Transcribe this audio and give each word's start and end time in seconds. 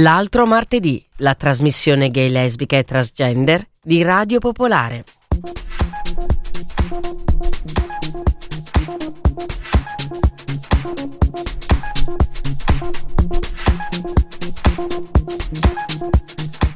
L'altro 0.00 0.46
martedì, 0.46 1.04
la 1.16 1.34
trasmissione 1.34 2.10
gay, 2.10 2.28
lesbica 2.28 2.76
e 2.76 2.84
transgender 2.84 3.66
di 3.82 4.00
Radio 4.02 4.38
Popolare. 4.38 5.02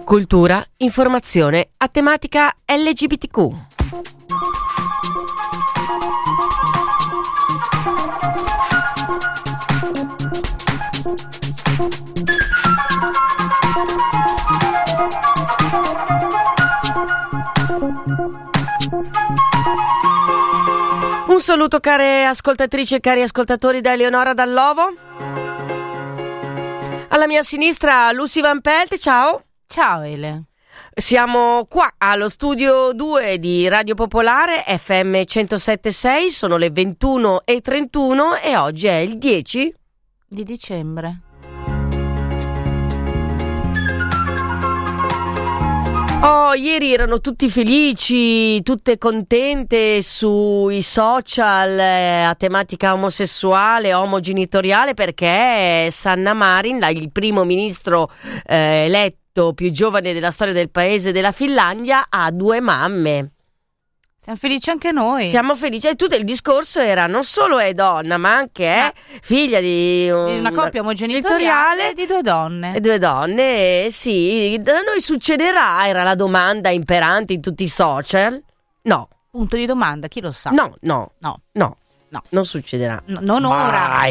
Cultura, 0.05 0.67
informazione 0.79 1.69
a 1.77 1.87
tematica 1.87 2.53
LGBTQ. 2.67 3.53
Saluto 21.43 21.81
care 21.81 22.25
ascoltatrici 22.25 22.95
e 22.95 23.01
cari 23.01 23.21
ascoltatori 23.21 23.81
da 23.81 23.93
Eleonora 23.93 24.33
Dallovo. 24.33 24.95
Alla 27.09 27.27
mia 27.27 27.43
sinistra 27.43 28.13
Lucy 28.13 28.41
Van 28.41 28.61
Pelt, 28.61 28.97
ciao. 28.99 29.43
Ciao 29.67 30.03
Ele. 30.03 30.45
Siamo 30.95 31.67
qua 31.69 31.95
allo 31.99 32.29
studio 32.29 32.93
2 32.93 33.39
di 33.39 33.67
Radio 33.67 33.97
Popolare 33.97 34.63
FM 34.67 35.15
107.6, 35.17 36.27
sono 36.29 36.57
le 36.57 36.69
21.31 36.69 38.41
e 38.41 38.57
oggi 38.57 38.87
è 38.87 38.99
il 38.99 39.19
10 39.19 39.75
di 40.29 40.45
dicembre. 40.45 41.32
Oh, 46.25 46.55
ieri 46.55 46.93
erano 46.93 47.21
tutti 47.21 47.51
felici, 47.51 48.63
tutte 48.63 48.97
contente 48.97 50.03
sui 50.03 50.81
social 50.81 51.77
eh, 51.77 52.23
a 52.23 52.37
tematica 52.37 52.93
omosessuale, 52.93 53.93
omogenitoriale 53.93 54.95
perché 54.95 55.89
Sanna 55.91 56.33
Marin, 56.33 56.87
il 56.93 57.11
primo 57.11 57.43
ministro 57.43 58.09
eh, 58.47 58.85
eletto 58.85 59.53
più 59.53 59.73
giovane 59.73 60.13
della 60.13 60.31
storia 60.31 60.53
del 60.55 60.71
paese 60.71 61.11
della 61.11 61.33
Finlandia, 61.33 62.07
ha 62.09 62.31
due 62.31 62.61
mamme. 62.61 63.32
Siamo 64.23 64.39
felici 64.39 64.71
anche 64.71 64.93
noi. 64.93 65.27
Siamo 65.27 65.57
felici. 65.57 65.89
E 65.89 65.97
tutto 65.97 66.15
il 66.15 66.23
discorso 66.23 66.79
era 66.79 67.09
non 67.09 67.25
solo 67.25 67.59
è 67.59 67.75
donna, 67.75 68.19
ma 68.19 68.37
anche 68.37 68.65
è 68.67 68.93
figlia 69.21 69.59
di, 69.59 70.09
un, 70.09 70.27
di 70.27 70.39
una 70.39 70.53
coppia 70.53 70.81
omogenitoriale 70.81 71.93
di 71.93 72.07
due 72.07 72.23
donne. 72.23 72.77
E 72.77 72.81
due 72.81 72.99
donne, 72.99 73.89
sì. 73.91 74.57
Da 74.61 74.81
noi 74.81 75.01
succederà, 75.01 75.89
era 75.89 76.05
la 76.05 76.15
domanda 76.15 76.71
imperante 76.71 77.33
in 77.33 77.41
tutti 77.41 77.65
i 77.65 77.69
social. 77.69 78.41
No. 78.83 79.09
Punto 79.29 79.57
di 79.57 79.67
domanda, 79.67 80.07
chi 80.07 80.21
lo 80.21 80.31
sa? 80.31 80.51
No, 80.51 80.77
no, 80.83 81.15
no, 81.19 81.41
no. 81.55 81.77
no. 82.11 82.23
Non 82.29 82.45
succederà. 82.45 83.03
No, 83.07 83.19
non 83.23 83.45
ora. 83.45 84.07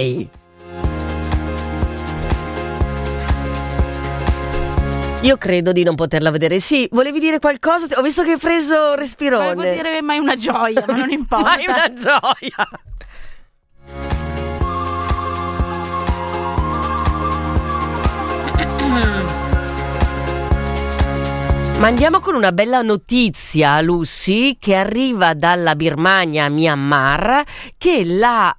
Io 5.24 5.38
credo 5.38 5.72
di 5.72 5.84
non 5.84 5.94
poterla 5.94 6.32
vedere. 6.32 6.60
Sì, 6.60 6.88
volevi 6.92 7.20
dire 7.20 7.38
qualcosa? 7.38 7.86
Ho 8.00 8.02
visto 8.02 8.24
che 8.24 8.32
hai 8.32 8.38
preso 8.40 8.96
respirone. 8.96 9.54
Volevo 9.54 9.76
dire 9.76 10.02
mai 10.02 10.18
una 10.18 10.36
gioia, 10.36 10.84
ma 10.88 10.96
non 10.96 11.12
importa. 11.14 11.44
mai 11.46 11.66
una 11.68 11.94
gioia. 11.94 12.70
Ma 21.82 21.88
andiamo 21.88 22.20
con 22.20 22.36
una 22.36 22.52
bella 22.52 22.84
notizia, 22.84 23.82
Lucy, 23.82 24.60
che 24.60 24.76
arriva 24.76 25.34
dalla 25.34 25.76
Birmania 25.76 26.46
a 26.46 26.50
Myanmar, 26.50 27.44
che 27.76 28.06
la 28.06 28.56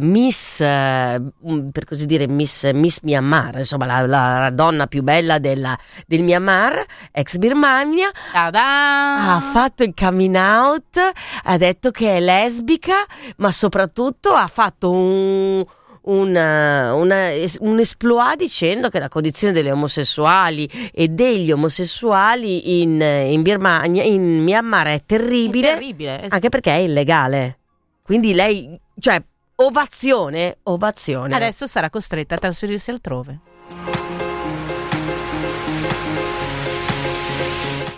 uh, 0.00 0.04
Miss, 0.04 0.60
uh, 0.60 1.70
per 1.72 1.84
così 1.84 2.06
dire, 2.06 2.28
Miss, 2.28 2.70
Miss 2.70 3.00
Myanmar, 3.02 3.56
insomma 3.56 3.86
la, 3.86 4.06
la, 4.06 4.50
donna 4.50 4.86
più 4.86 5.02
bella 5.02 5.40
della, 5.40 5.76
del 6.06 6.22
Myanmar, 6.22 6.84
ex 7.10 7.36
Birmania, 7.38 8.12
Ta-da! 8.30 9.34
ha 9.34 9.40
fatto 9.40 9.82
il 9.82 9.92
coming 9.92 10.36
out, 10.36 11.00
ha 11.42 11.56
detto 11.56 11.90
che 11.90 12.16
è 12.16 12.20
lesbica, 12.20 13.04
ma 13.38 13.50
soprattutto 13.50 14.34
ha 14.34 14.46
fatto 14.46 14.92
un 14.92 15.66
una, 16.06 16.94
una, 16.94 17.28
un 17.60 17.78
esploit 17.78 18.36
dicendo 18.36 18.88
che 18.88 18.98
la 18.98 19.08
condizione 19.08 19.52
delle 19.52 19.70
omosessuali 19.70 20.68
e 20.92 21.08
degli 21.08 21.52
omosessuali 21.52 22.82
in, 22.82 23.00
in 23.00 23.42
Birmania, 23.42 24.02
in 24.02 24.42
Myanmar 24.42 24.88
è 24.88 25.02
terribile, 25.06 25.70
è 25.70 25.72
terribile 25.74 26.18
esatto. 26.18 26.34
anche 26.34 26.48
perché 26.48 26.72
è 26.72 26.78
illegale. 26.78 27.58
Quindi 28.02 28.34
lei, 28.34 28.78
cioè, 28.98 29.20
ovazione, 29.56 30.58
ovazione. 30.64 31.34
Adesso 31.34 31.66
sarà 31.66 31.90
costretta 31.90 32.36
a 32.36 32.38
trasferirsi 32.38 32.90
altrove. 32.90 34.15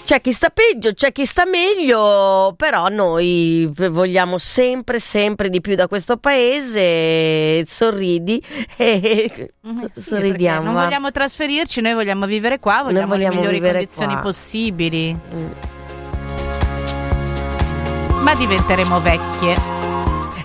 C'è 0.08 0.22
chi 0.22 0.32
sta 0.32 0.48
peggio, 0.48 0.94
c'è 0.94 1.12
chi 1.12 1.26
sta 1.26 1.44
meglio, 1.44 2.54
però 2.56 2.88
noi 2.88 3.70
vogliamo 3.74 4.38
sempre, 4.38 5.00
sempre 5.00 5.50
di 5.50 5.60
più 5.60 5.74
da 5.74 5.86
questo 5.86 6.16
paese. 6.16 7.66
Sorridi 7.66 8.42
e 8.78 9.52
mm, 9.68 9.84
sì, 9.92 10.00
sorridiamo. 10.00 10.72
Non 10.72 10.82
vogliamo 10.82 11.10
trasferirci, 11.10 11.82
noi 11.82 11.92
vogliamo 11.92 12.24
vivere 12.24 12.58
qua, 12.58 12.84
vogliamo, 12.84 13.06
vogliamo 13.08 13.34
le 13.34 13.36
migliori 13.36 13.60
condizioni 13.60 14.14
qua. 14.14 14.22
possibili. 14.22 15.12
Mm. 15.12 15.50
Ma 18.22 18.34
diventeremo 18.34 19.00
vecchie. 19.00 19.56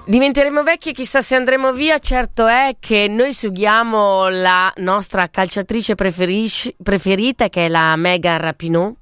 Diventeremo 0.06 0.62
vecchie, 0.64 0.92
chissà 0.92 1.22
se 1.22 1.36
andremo 1.36 1.72
via. 1.72 2.00
Certo 2.00 2.48
è 2.48 2.76
che 2.82 3.08
noi 3.08 3.34
seguiamo 3.34 4.28
la 4.28 4.74
nostra 4.80 5.30
calciatrice 5.30 5.96
preferita, 5.96 7.48
che 7.48 7.68
è 7.68 7.70
la 7.70 7.96
Megan 7.96 8.40
Rapinoe 8.40 8.96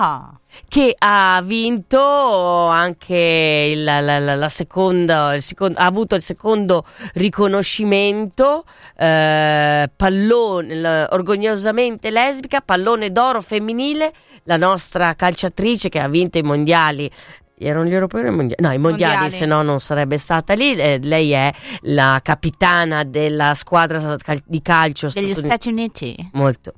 Ah. 0.00 0.30
Che 0.68 0.94
ha 0.96 1.42
vinto 1.44 2.00
anche 2.00 3.72
il, 3.72 3.82
la, 3.82 4.00
la, 4.00 4.34
la 4.34 4.48
seconda, 4.48 5.38
secondo, 5.40 5.78
ha 5.78 5.84
avuto 5.84 6.14
il 6.14 6.22
secondo 6.22 6.84
riconoscimento, 7.14 8.64
eh, 8.96 9.90
pallone, 9.94 11.06
orgogliosamente 11.10 12.10
lesbica, 12.10 12.60
pallone 12.60 13.10
d'oro 13.10 13.40
femminile, 13.40 14.12
la 14.44 14.56
nostra 14.56 15.14
calciatrice 15.14 15.88
che 15.88 15.98
ha 15.98 16.08
vinto 16.08 16.38
i 16.38 16.42
mondiali 16.42 17.10
erano 17.58 17.86
gli 17.86 17.92
europei 17.92 18.24
o 18.24 18.28
i 18.28 18.34
mondiali? 18.34 18.62
No, 18.62 18.72
i 18.72 18.78
mondiali, 18.78 19.12
mondiali. 19.14 19.34
se 19.34 19.46
no 19.46 19.62
non 19.62 19.80
sarebbe 19.80 20.16
stata 20.16 20.54
lì. 20.54 20.76
Eh, 20.76 20.98
lei 21.02 21.32
è 21.32 21.52
la 21.82 22.20
capitana 22.22 23.02
della 23.02 23.54
squadra 23.54 24.16
di 24.44 24.62
calcio 24.62 25.08
degli 25.12 25.34
Stati 25.34 25.68
Uniti. 25.68 26.30
Molto. 26.34 26.72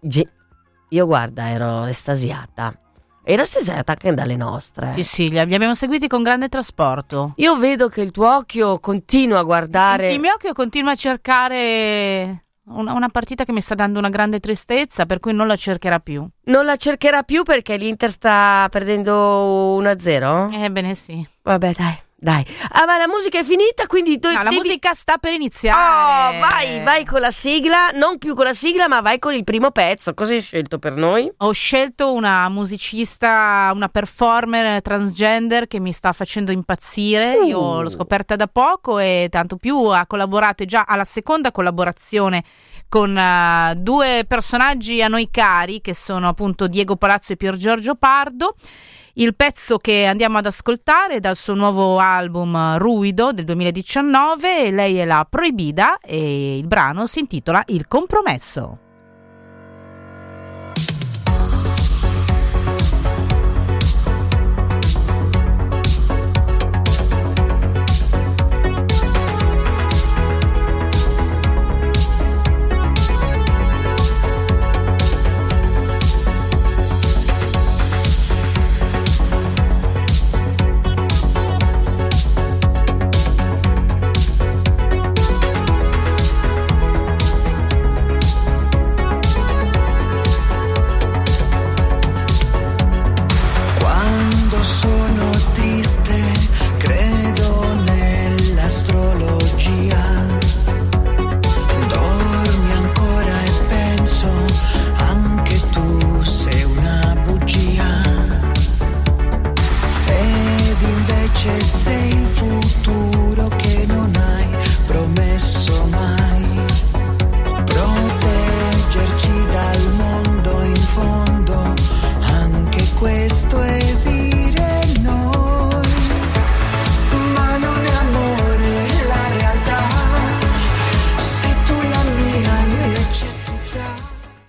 Ge- 0.00 0.28
io 0.88 1.06
guarda, 1.06 1.50
ero 1.50 1.84
estasiata. 1.84 2.78
Ero 3.24 3.42
estasiata 3.42 3.92
anche 3.92 4.14
dalle 4.14 4.36
nostre. 4.36 4.92
Sì, 4.94 5.02
sì, 5.02 5.30
li 5.30 5.40
abbiamo 5.40 5.74
seguiti 5.74 6.06
con 6.06 6.22
grande 6.22 6.48
trasporto. 6.48 7.32
Io 7.36 7.56
vedo 7.58 7.88
che 7.88 8.00
il 8.00 8.12
tuo 8.12 8.32
occhio 8.32 8.78
continua 8.78 9.40
a 9.40 9.42
guardare. 9.42 10.08
Il, 10.08 10.14
il 10.14 10.20
mio 10.20 10.32
occhio 10.32 10.52
continua 10.52 10.92
a 10.92 10.94
cercare 10.94 12.44
una, 12.66 12.92
una, 12.92 13.08
partita 13.08 13.42
che 13.42 13.50
mi 13.52 13.60
sta 13.60 13.74
dando 13.74 13.98
una 13.98 14.10
grande 14.10 14.38
tristezza, 14.38 15.06
per 15.06 15.18
cui 15.18 15.32
non 15.32 15.48
la 15.48 15.56
cercherà 15.56 15.98
più. 15.98 16.24
Non 16.44 16.64
la 16.64 16.76
cercherà 16.76 17.24
più 17.24 17.42
perché 17.42 17.76
l'Inter 17.76 18.10
sta 18.10 18.68
perdendo 18.70 19.80
1-0? 19.80 20.52
Ebbene 20.62 20.94
sì. 20.94 21.26
Vabbè, 21.42 21.72
dai. 21.72 22.04
Dai, 22.18 22.42
ah, 22.70 22.86
ma 22.86 22.96
la 22.96 23.06
musica 23.06 23.38
è 23.38 23.44
finita, 23.44 23.86
quindi 23.86 24.18
tu 24.18 24.28
no, 24.28 24.42
la 24.42 24.48
devi... 24.48 24.62
musica 24.62 24.94
sta 24.94 25.18
per 25.18 25.34
iniziare. 25.34 25.76
Oh, 25.76 26.48
vai, 26.48 26.82
vai 26.82 27.04
con 27.04 27.20
la 27.20 27.30
sigla, 27.30 27.90
non 27.92 28.16
più 28.16 28.34
con 28.34 28.44
la 28.44 28.54
sigla, 28.54 28.88
ma 28.88 29.02
vai 29.02 29.18
con 29.18 29.34
il 29.34 29.44
primo 29.44 29.70
pezzo. 29.70 30.14
Cosa 30.14 30.32
hai 30.32 30.40
scelto 30.40 30.78
per 30.78 30.94
noi? 30.94 31.30
Ho 31.36 31.52
scelto 31.52 32.14
una 32.14 32.48
musicista, 32.48 33.70
una 33.74 33.90
performer 33.90 34.80
transgender 34.80 35.66
che 35.66 35.78
mi 35.78 35.92
sta 35.92 36.14
facendo 36.14 36.52
impazzire. 36.52 37.36
Uh. 37.36 37.46
Io 37.48 37.82
l'ho 37.82 37.90
scoperta 37.90 38.34
da 38.34 38.46
poco 38.46 38.98
e 38.98 39.28
tanto 39.30 39.56
più 39.56 39.76
ha 39.76 40.06
collaborato 40.06 40.64
già 40.64 40.84
alla 40.88 41.04
seconda 41.04 41.52
collaborazione 41.52 42.42
con 42.88 43.14
uh, 43.14 43.74
due 43.74 44.24
personaggi 44.26 45.02
a 45.02 45.08
noi 45.08 45.28
cari 45.30 45.82
che 45.82 45.94
sono 45.94 46.28
appunto 46.28 46.66
Diego 46.66 46.96
Palazzo 46.96 47.34
e 47.34 47.36
Pier 47.36 47.56
Giorgio 47.56 47.94
Pardo. 47.94 48.54
Il 49.18 49.34
pezzo 49.34 49.78
che 49.78 50.04
andiamo 50.04 50.36
ad 50.36 50.44
ascoltare 50.44 51.20
dal 51.20 51.36
suo 51.36 51.54
nuovo 51.54 51.98
album 51.98 52.76
Ruido 52.76 53.32
del 53.32 53.46
2019, 53.46 54.70
lei 54.70 54.96
è 54.98 55.06
la 55.06 55.26
Proibida 55.26 55.96
e 56.00 56.58
il 56.58 56.66
brano 56.66 57.06
si 57.06 57.20
intitola 57.20 57.62
Il 57.68 57.88
compromesso. 57.88 58.85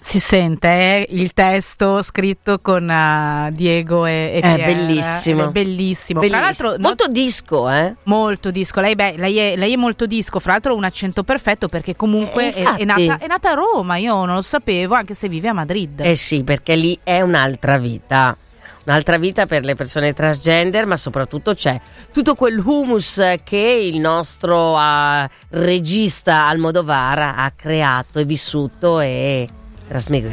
Si 0.07 0.21
sente 0.21 0.69
eh, 0.69 1.07
il 1.09 1.33
testo 1.33 2.01
scritto 2.01 2.59
con 2.59 2.88
uh, 2.88 3.54
Diego 3.54 4.06
e, 4.06 4.31
e 4.36 4.39
È 4.39 4.56
Pierre. 4.56 4.74
bellissimo. 4.74 5.44
È 5.44 5.50
bellissimo. 5.50 6.21
Tra 6.21 6.30
Bellissimo. 6.30 6.45
l'altro, 6.45 6.69
no- 6.71 6.77
molto 6.88 7.07
disco, 7.09 7.69
eh? 7.69 7.95
molto 8.04 8.50
disco. 8.50 8.80
Lei, 8.80 8.95
beh, 8.95 9.15
lei, 9.18 9.36
è, 9.36 9.56
lei 9.57 9.74
è 9.74 9.75
molto 9.75 10.06
disco, 10.06 10.39
fra 10.39 10.54
l'altro 10.54 10.71
ha 10.71 10.75
un 10.77 10.86
accento 10.86 11.24
perfetto 11.24 11.68
perché 11.68 11.98
comunque 11.98 12.54
Eh, 12.56 12.75
è, 12.77 12.86
nata, 12.86 13.18
è 13.18 13.27
nata 13.27 13.51
a 13.51 13.54
Roma, 13.56 13.98
io 13.98 14.24
non 14.24 14.36
lo 14.36 14.42
sapevo, 14.42 14.95
anche 14.95 15.13
se 15.13 15.27
vive 15.27 15.50
a 15.50 15.54
Madrid. 15.54 16.00
Eh 16.00 16.15
sì, 16.15 16.42
perché 16.44 16.75
lì 16.75 16.98
è 17.04 17.19
un'altra 17.19 17.77
vita. 17.77 18.33
Un'altra 18.86 19.18
vita 19.18 19.45
per 19.45 19.65
le 19.65 19.75
persone 19.75 20.13
transgender, 20.13 20.86
ma 20.86 20.95
soprattutto 20.95 21.54
c'è 21.54 21.77
tutto 22.13 22.33
quel 22.36 22.57
humus 22.57 23.21
che 23.44 23.57
il 23.83 24.00
nostro 24.00 24.77
ah, 24.77 25.30
regista 25.50 26.48
Almodovar 26.48 27.19
ha 27.19 27.51
creato 27.54 28.19
e 28.19 28.24
vissuto 28.24 29.01
e 29.01 29.45
Rasmig 29.89 30.25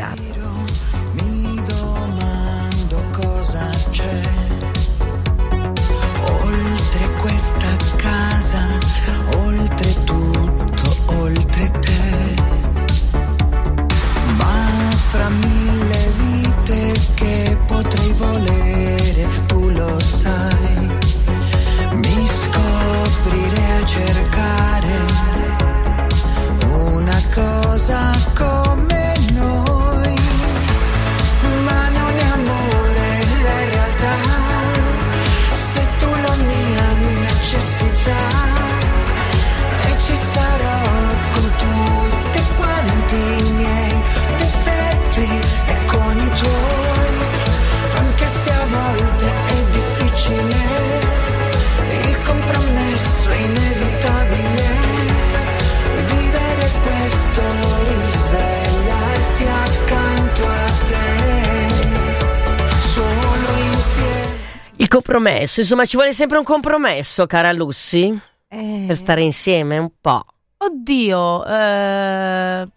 compromesso, 65.44 65.61
insomma, 65.61 65.85
ci 65.85 65.96
vuole 65.96 66.12
sempre 66.12 66.38
un 66.38 66.44
compromesso, 66.44 67.26
cara 67.26 67.52
Lucy, 67.52 68.19
Eh, 68.49 68.85
per 68.87 68.96
stare 68.96 69.23
insieme 69.23 69.79
un 69.79 69.91
po'. 70.00 70.25
Oddio, 70.56 71.44
eh, 71.44 72.69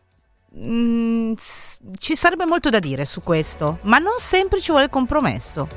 mm, 0.57 1.33
ci 1.97 2.15
sarebbe 2.15 2.45
molto 2.45 2.69
da 2.69 2.79
dire 2.79 3.05
su 3.05 3.21
questo, 3.23 3.77
ma 3.83 3.97
non 3.99 4.15
sempre 4.17 4.59
ci 4.59 4.71
vuole 4.71 4.89
compromesso. 4.89 5.67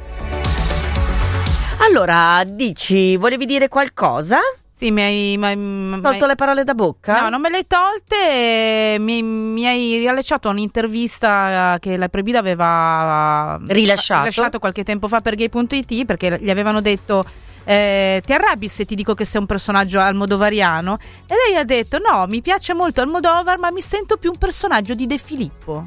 Allora, 1.78 2.42
dici, 2.44 3.16
volevi 3.16 3.46
dire 3.46 3.68
qualcosa? 3.68 4.38
Sì, 4.80 4.90
mi 4.90 5.02
hai... 5.02 5.36
ma- 5.36 5.54
ma- 5.54 6.00
Tolto 6.00 6.24
le 6.24 6.36
parole 6.36 6.64
da 6.64 6.72
bocca? 6.72 7.20
No, 7.20 7.28
non 7.28 7.42
me 7.42 7.50
le 7.50 7.56
hai 7.58 7.66
tolte, 7.66 8.96
mi, 8.98 9.22
mi 9.22 9.66
hai 9.66 9.98
riallacciato 9.98 10.48
a 10.48 10.52
un'intervista 10.52 11.76
che 11.78 11.98
la 11.98 12.08
Prebida 12.08 12.38
aveva 12.38 13.60
Rilasciato. 13.66 14.20
rilasciato 14.20 14.58
qualche 14.58 14.82
tempo 14.82 15.06
fa 15.06 15.20
per 15.20 15.34
gay.it 15.34 16.06
perché 16.06 16.38
gli 16.40 16.48
avevano 16.48 16.80
detto 16.80 17.22
eh, 17.64 18.22
ti 18.24 18.32
arrabbi 18.32 18.68
se 18.68 18.86
ti 18.86 18.94
dico 18.94 19.12
che 19.12 19.26
sei 19.26 19.42
un 19.42 19.46
personaggio 19.46 20.00
almodovariano? 20.00 20.96
E 21.26 21.34
lei 21.46 21.56
ha 21.58 21.64
detto 21.64 21.98
no, 21.98 22.24
mi 22.26 22.40
piace 22.40 22.72
molto 22.72 23.02
Almodovar 23.02 23.58
ma 23.58 23.70
mi 23.70 23.82
sento 23.82 24.16
più 24.16 24.30
un 24.30 24.38
personaggio 24.38 24.94
di 24.94 25.06
De 25.06 25.18
Filippo. 25.18 25.82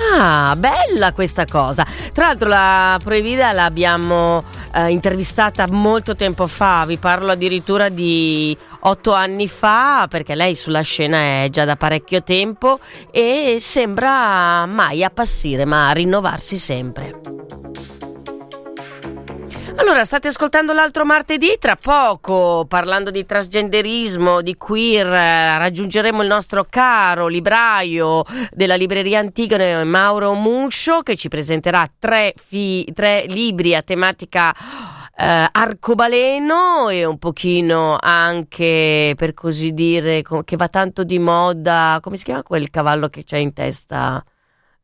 Ah, 0.00 0.54
bella 0.56 1.12
questa 1.12 1.44
cosa. 1.44 1.84
Tra 2.12 2.26
l'altro 2.26 2.48
la 2.48 2.98
Proibida 3.02 3.52
l'abbiamo 3.52 4.44
eh, 4.72 4.90
intervistata 4.90 5.66
molto 5.68 6.14
tempo 6.14 6.46
fa, 6.46 6.84
vi 6.86 6.96
parlo 6.98 7.32
addirittura 7.32 7.88
di 7.88 8.56
otto 8.80 9.12
anni 9.12 9.48
fa, 9.48 10.06
perché 10.08 10.34
lei 10.34 10.54
sulla 10.54 10.82
scena 10.82 11.42
è 11.42 11.48
già 11.50 11.64
da 11.64 11.76
parecchio 11.76 12.22
tempo 12.22 12.78
e 13.10 13.56
sembra 13.60 14.66
mai 14.66 15.02
appassire, 15.02 15.64
ma 15.64 15.90
rinnovarsi 15.90 16.58
sempre. 16.58 17.67
Allora, 19.80 20.02
state 20.04 20.26
ascoltando 20.26 20.72
l'altro 20.72 21.04
martedì, 21.04 21.56
tra 21.56 21.76
poco, 21.76 22.66
parlando 22.66 23.12
di 23.12 23.24
trasgenderismo, 23.24 24.42
di 24.42 24.56
queer, 24.56 25.06
raggiungeremo 25.06 26.20
il 26.20 26.26
nostro 26.26 26.66
caro 26.68 27.28
libraio 27.28 28.24
della 28.50 28.74
libreria 28.74 29.20
Antigone, 29.20 29.84
Mauro 29.84 30.34
Muscio, 30.34 31.02
che 31.02 31.14
ci 31.14 31.28
presenterà 31.28 31.88
tre, 31.96 32.34
fi- 32.36 32.90
tre 32.92 33.26
libri 33.28 33.76
a 33.76 33.82
tematica 33.82 34.52
eh, 35.16 35.48
arcobaleno 35.52 36.88
e 36.88 37.04
un 37.04 37.18
pochino 37.18 37.96
anche, 38.00 39.14
per 39.16 39.32
così 39.32 39.72
dire, 39.72 40.22
che 40.44 40.56
va 40.56 40.68
tanto 40.68 41.04
di 41.04 41.20
moda, 41.20 42.00
come 42.02 42.16
si 42.16 42.24
chiama 42.24 42.42
quel 42.42 42.68
cavallo 42.68 43.08
che 43.08 43.22
c'è 43.22 43.38
in 43.38 43.52
testa? 43.52 44.24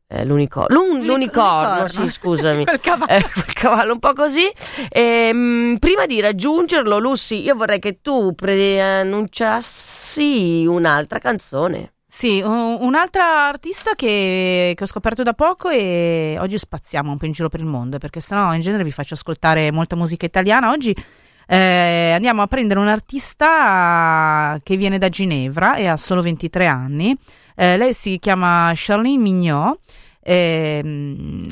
Eh, 0.07 0.23
l'unicorno, 0.23 0.75
L'un- 0.75 1.03
l'unicorno, 1.03 1.79
l'unicorno. 1.79 1.87
sì, 1.87 2.09
scusami. 2.09 2.63
Quel 2.65 2.79
cavallo. 2.79 3.11
Eh, 3.11 3.21
quel 3.23 3.53
cavallo 3.53 3.93
un 3.93 3.99
po' 3.99 4.13
così. 4.13 4.43
Ehm, 4.89 5.77
prima 5.79 6.05
di 6.05 6.19
raggiungerlo, 6.21 6.99
Lucy, 6.99 7.41
io 7.41 7.55
vorrei 7.55 7.79
che 7.79 7.99
tu 8.01 8.33
preannunciassi 8.35 10.65
un'altra 10.67 11.17
canzone. 11.19 11.93
Sì, 12.07 12.39
un- 12.41 12.77
un'altra 12.79 13.47
artista 13.47 13.93
che, 13.95 14.73
che 14.75 14.83
ho 14.83 14.87
scoperto 14.87 15.21
da 15.23 15.33
poco 15.33 15.69
e 15.69 16.37
oggi 16.39 16.57
spaziamo 16.57 17.11
un 17.11 17.17
po' 17.17 17.25
in 17.25 17.33
giro 17.33 17.49
per 17.49 17.59
il 17.59 17.65
mondo 17.65 17.97
perché 17.97 18.21
sennò 18.21 18.53
in 18.53 18.61
genere 18.61 18.85
vi 18.85 18.91
faccio 18.91 19.15
ascoltare 19.15 19.69
molta 19.71 19.97
musica 19.97 20.25
italiana. 20.25 20.71
Oggi 20.71 20.95
eh, 21.47 22.11
andiamo 22.15 22.41
a 22.41 22.47
prendere 22.47 22.79
un 22.79 22.87
artista 22.87 24.57
che 24.63 24.77
viene 24.77 24.97
da 24.97 25.09
Ginevra 25.09 25.75
e 25.75 25.87
ha 25.87 25.97
solo 25.97 26.21
23 26.21 26.65
anni. 26.67 27.13
Eh, 27.55 27.77
lei 27.77 27.93
si 27.93 28.19
chiama 28.19 28.71
Charlene 28.75 29.17
Mignot 29.17 29.79
ehm, 30.21 31.43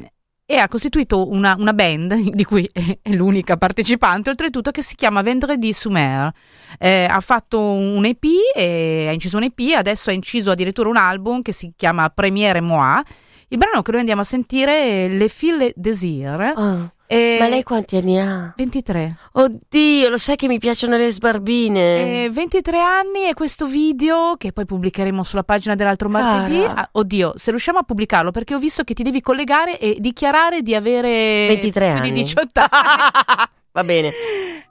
e 0.45 0.57
ha 0.57 0.67
costituito 0.67 1.29
una, 1.31 1.55
una 1.57 1.73
band 1.73 2.13
di 2.35 2.43
cui 2.43 2.69
è, 2.71 2.99
l'unica 3.11 3.57
partecipante, 3.57 4.29
oltretutto 4.29 4.71
che 4.71 4.81
si 4.81 4.95
chiama 4.95 5.21
Vendredi 5.21 5.71
Sumer. 5.73 6.31
Eh, 6.77 7.05
ha 7.09 7.19
fatto 7.19 7.59
un 7.59 8.03
EP, 8.05 8.23
e 8.55 9.05
ha 9.07 9.11
inciso 9.11 9.37
un 9.37 9.43
EP, 9.43 9.75
adesso 9.75 10.09
ha 10.09 10.13
inciso 10.13 10.51
addirittura 10.51 10.89
un 10.89 10.97
album 10.97 11.41
che 11.41 11.53
si 11.53 11.73
chiama 11.75 12.09
Premiere 12.09 12.61
Moi. 12.61 13.01
Il 13.49 13.57
brano 13.57 13.81
che 13.81 13.91
noi 13.91 13.99
andiamo 13.99 14.21
a 14.21 14.25
sentire 14.25 15.05
è 15.05 15.07
Le 15.07 15.27
Fille 15.27 15.73
Désir. 15.75 16.53
Oh, 16.55 16.91
e- 17.13 17.37
ma 17.39 17.47
lei 17.47 17.63
quanti 17.63 17.95
anni 17.97 18.19
ha? 18.19 18.53
23. 18.55 19.15
Oddio, 19.33 20.09
lo 20.09 20.17
sai 20.17 20.35
che 20.35 20.47
mi 20.47 20.59
piacciono 20.59 20.97
le 20.97 21.11
sbarbine. 21.11 22.23
Eh, 22.25 22.29
23 22.29 22.79
anni 22.79 23.27
e 23.29 23.33
questo 23.33 23.65
video 23.65 24.35
che 24.37 24.51
poi 24.51 24.65
pubblicheremo 24.65 25.23
sulla 25.23 25.43
pagina 25.43 25.75
dell'altro 25.75 26.09
martedì. 26.09 26.63
Ah, 26.63 26.87
oddio, 26.91 27.33
se 27.37 27.51
riusciamo 27.51 27.79
a 27.79 27.83
pubblicarlo 27.83 28.31
perché 28.31 28.55
ho 28.55 28.59
visto 28.59 28.83
che 28.83 28.93
ti 28.93 29.03
devi 29.03 29.21
collegare 29.21 29.79
e 29.79 29.97
dichiarare 29.99 30.61
di 30.61 30.75
avere 30.75 31.47
23 31.47 31.85
più 31.91 31.95
anni. 32.01 32.11
di 32.11 32.21
18 32.23 32.59
anni. 32.69 33.47
Va 33.71 33.83
bene. 33.83 34.11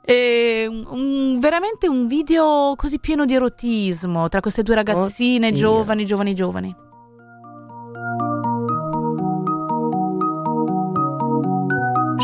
E 0.05 0.67
un- 0.69 1.39
veramente 1.41 1.89
un 1.89 2.07
video 2.07 2.75
così 2.77 2.99
pieno 2.99 3.25
di 3.25 3.35
erotismo 3.35 4.29
tra 4.29 4.41
queste 4.41 4.63
due 4.63 4.75
ragazzine 4.75 5.49
Oddio. 5.49 5.59
giovani, 5.61 6.05
giovani, 6.05 6.35
giovani. 6.35 6.77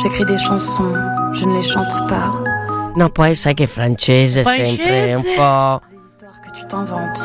J'écris 0.02 0.24
des 0.24 0.38
chansons, 0.38 0.94
je 1.32 1.44
ne 1.44 1.56
les 1.56 1.62
chante 1.62 2.08
pas. 2.08 2.32
No, 2.94 3.08
poi 3.10 3.34
sai 3.34 3.54
che 3.54 3.66
francese 3.66 4.42
Francese? 4.42 4.76
sempre 4.76 5.12
un 5.14 5.22
po'. 5.22 5.82
C'est 5.82 5.96
des 5.96 6.06
histoires 6.06 6.40
que 6.40 6.50
tu 6.52 6.66
t'inventes. 6.66 7.22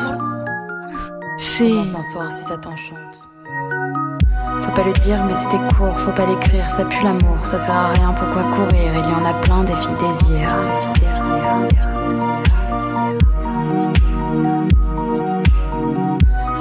Sì. 1.36 1.68
Commence 1.68 1.92
d'un 1.92 2.02
soir 2.02 2.32
si 2.32 2.44
ça 2.44 2.56
t'enchante. 2.58 3.28
Faut 4.60 4.62
Faut 4.62 4.72
pas 4.72 4.84
le 4.84 4.92
dire, 4.94 5.24
mais 5.24 5.34
c'était 5.34 5.74
court. 5.76 5.98
Faut 5.98 6.12
pas 6.12 6.26
l'écrire, 6.26 6.68
ça 6.68 6.84
pue 6.84 7.02
l'amour. 7.04 7.38
Ça 7.44 7.58
sert 7.58 7.74
à 7.74 7.92
rien, 7.92 8.12
pourquoi 8.12 8.42
courir? 8.42 8.92
Il 8.94 9.10
y 9.10 9.14
en 9.14 9.24
a 9.24 9.34
plein 9.34 9.62
des 9.64 9.76
filles 9.76 9.96
désir. 10.00 10.48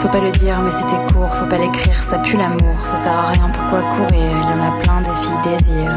Faut 0.04 0.10
pas 0.10 0.20
le 0.20 0.32
dire, 0.32 0.60
mais 0.60 0.70
c'était 0.70 1.14
court. 1.14 1.34
Faut 1.34 1.46
pas 1.46 1.58
l'écrire, 1.58 1.98
ça 1.98 2.18
pue 2.18 2.36
l'amour. 2.36 2.76
Ça 2.84 2.98
sert 2.98 3.14
à 3.14 3.30
rien, 3.30 3.50
pourquoi 3.54 3.80
courir? 3.96 4.20
Il 4.20 4.50
y 4.50 4.54
en 4.54 4.68
a 4.68 4.72
plein 4.82 5.00
des 5.00 5.16
filles 5.22 5.42
désir. 5.46 5.92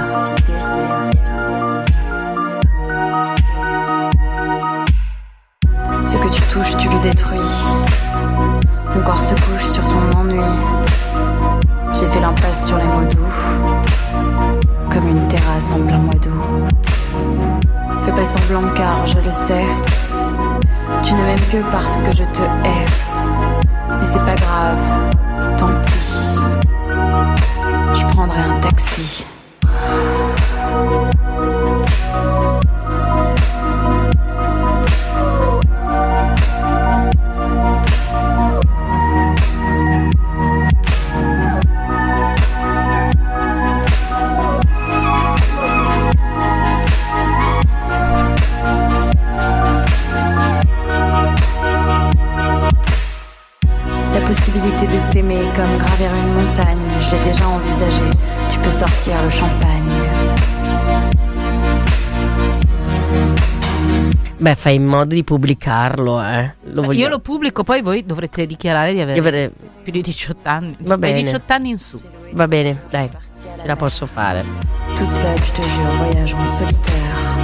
Ce 6.06 6.16
que 6.16 6.28
tu 6.28 6.40
touches, 6.42 6.76
tu 6.76 6.88
le 6.88 7.00
détruis. 7.00 7.40
Mon 8.94 9.02
corps 9.02 9.20
se 9.20 9.34
couche 9.34 9.66
sur 9.72 9.82
ton 9.88 10.20
ennui. 10.20 10.38
J'ai 11.94 12.06
fait 12.06 12.20
l'impasse 12.20 12.68
sur 12.68 12.76
les 12.76 12.84
mots 12.84 13.10
doux, 13.10 13.34
comme 14.88 15.08
une 15.08 15.26
terrasse 15.26 15.72
en 15.72 15.84
plein 15.84 15.98
mois 15.98 16.14
d'août. 16.14 16.70
Fais 18.04 18.12
pas 18.12 18.24
semblant 18.24 18.68
car 18.76 19.04
je 19.04 19.18
le 19.18 19.32
sais, 19.32 19.66
tu 21.02 21.12
ne 21.14 21.22
m'aimes 21.22 21.48
que 21.50 21.58
parce 21.72 22.00
que 22.00 22.12
je 22.12 22.22
te 22.22 22.42
hais. 22.42 23.15
Mais 24.06 24.12
c'est 24.12 24.24
pas 24.24 24.34
grave, 24.36 24.78
tant 25.58 25.70
pis. 25.84 26.38
Je 27.94 28.06
prendrai 28.06 28.38
un 28.38 28.60
taxi. 28.60 29.26
Possibilité 54.60 54.86
de 54.86 55.12
t'aimer 55.12 55.42
comme 55.54 55.76
gravir 55.78 56.10
une 56.24 56.32
montagne, 56.34 56.78
je 57.00 57.10
l'ai 57.14 57.22
déjà 57.24 57.46
envisagé. 57.48 58.02
Tu 58.50 58.58
peux 58.60 58.70
sortir 58.70 59.14
le 59.22 59.30
champagne. 59.30 59.82
Beh, 64.38 64.54
fai 64.54 64.74
in 64.74 64.84
modo 64.84 65.14
di 65.14 65.24
pubblicarlo, 65.24 66.22
eh. 66.22 66.52
Lo 66.72 66.92
Io 66.92 67.08
lo 67.08 67.18
pubblico, 67.20 67.64
poi 67.64 67.80
voi 67.82 68.04
dovrete 68.04 68.46
dichiarare 68.46 68.92
di 68.92 69.00
avere 69.00 69.18
avere- 69.18 69.52
più 69.82 69.92
di 69.92 70.02
18 70.02 70.48
anni. 70.48 70.76
Va 70.80 70.96
Dai 70.96 71.10
bene. 71.12 71.22
18 71.24 71.52
anni 71.52 71.70
in 71.70 71.78
su. 71.78 71.98
Va 72.32 72.46
bene, 72.46 72.82
dai, 72.90 73.08
ce 73.40 73.48
la 73.64 73.76
posso 73.76 74.06
fare. 74.06 74.44
Toute 74.96 75.14
seule, 75.14 75.38
je 75.40 75.52
te 75.52 75.62
jure, 75.62 75.90
voyage 75.98 76.34
en 76.34 76.46
solitaire. 76.46 77.35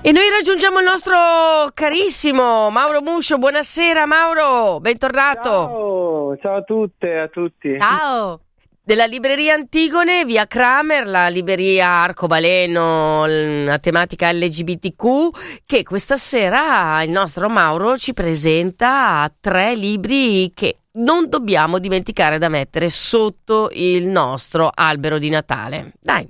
E 0.00 0.10
noi 0.10 0.30
raggiungiamo 0.30 0.78
il 0.78 0.84
nostro 0.84 1.70
carissimo 1.74 2.70
Mauro 2.70 3.02
Muscio. 3.02 3.38
Buonasera 3.38 4.06
Mauro, 4.06 4.80
bentornato. 4.80 5.50
Ciao, 5.50 6.36
ciao 6.38 6.56
a 6.56 6.62
tutte 6.62 7.08
e 7.08 7.18
a 7.18 7.28
tutti. 7.28 7.76
Ciao! 7.78 8.40
Della 8.82 9.04
libreria 9.04 9.54
Antigone, 9.54 10.24
via 10.24 10.46
Kramer, 10.46 11.06
la 11.06 11.28
libreria 11.28 11.86
Arcobaleno, 11.86 13.26
la 13.26 13.78
tematica 13.78 14.32
LGBTQ, 14.32 15.62
che 15.66 15.82
questa 15.84 16.16
sera 16.16 17.00
il 17.02 17.10
nostro 17.10 17.48
Mauro 17.48 17.96
ci 17.96 18.12
presenta 18.12 19.32
tre 19.40 19.76
libri 19.76 20.50
che 20.52 20.78
non 20.94 21.28
dobbiamo 21.28 21.78
dimenticare 21.78 22.38
da 22.38 22.48
mettere 22.48 22.88
sotto 22.88 23.70
il 23.72 24.06
nostro 24.06 24.68
albero 24.74 25.18
di 25.18 25.30
Natale. 25.30 25.92
Dai, 26.00 26.28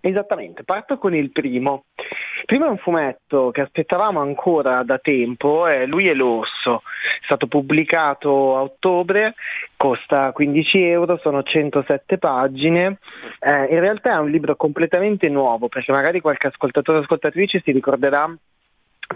Esattamente, 0.00 0.64
parto 0.64 0.96
con 0.98 1.14
il 1.14 1.30
primo. 1.32 1.84
Il 2.38 2.44
primo 2.44 2.66
è 2.66 2.68
un 2.68 2.78
fumetto 2.78 3.50
che 3.50 3.62
aspettavamo 3.62 4.20
ancora 4.20 4.82
da 4.82 4.98
tempo, 4.98 5.66
è 5.66 5.86
Lui 5.86 6.06
e 6.06 6.14
l'orso, 6.14 6.82
è 7.20 7.24
stato 7.24 7.46
pubblicato 7.46 8.56
a 8.56 8.62
ottobre, 8.62 9.34
costa 9.76 10.32
15 10.32 10.82
euro, 10.82 11.18
sono 11.18 11.42
107 11.42 12.18
pagine, 12.18 12.98
Eh, 13.40 13.66
in 13.70 13.80
realtà 13.80 14.14
è 14.14 14.18
un 14.18 14.30
libro 14.30 14.56
completamente 14.56 15.28
nuovo 15.28 15.68
perché 15.68 15.92
magari 15.92 16.20
qualche 16.20 16.48
ascoltatore 16.48 16.98
o 16.98 17.00
ascoltatrice 17.02 17.60
si 17.64 17.72
ricorderà 17.72 18.32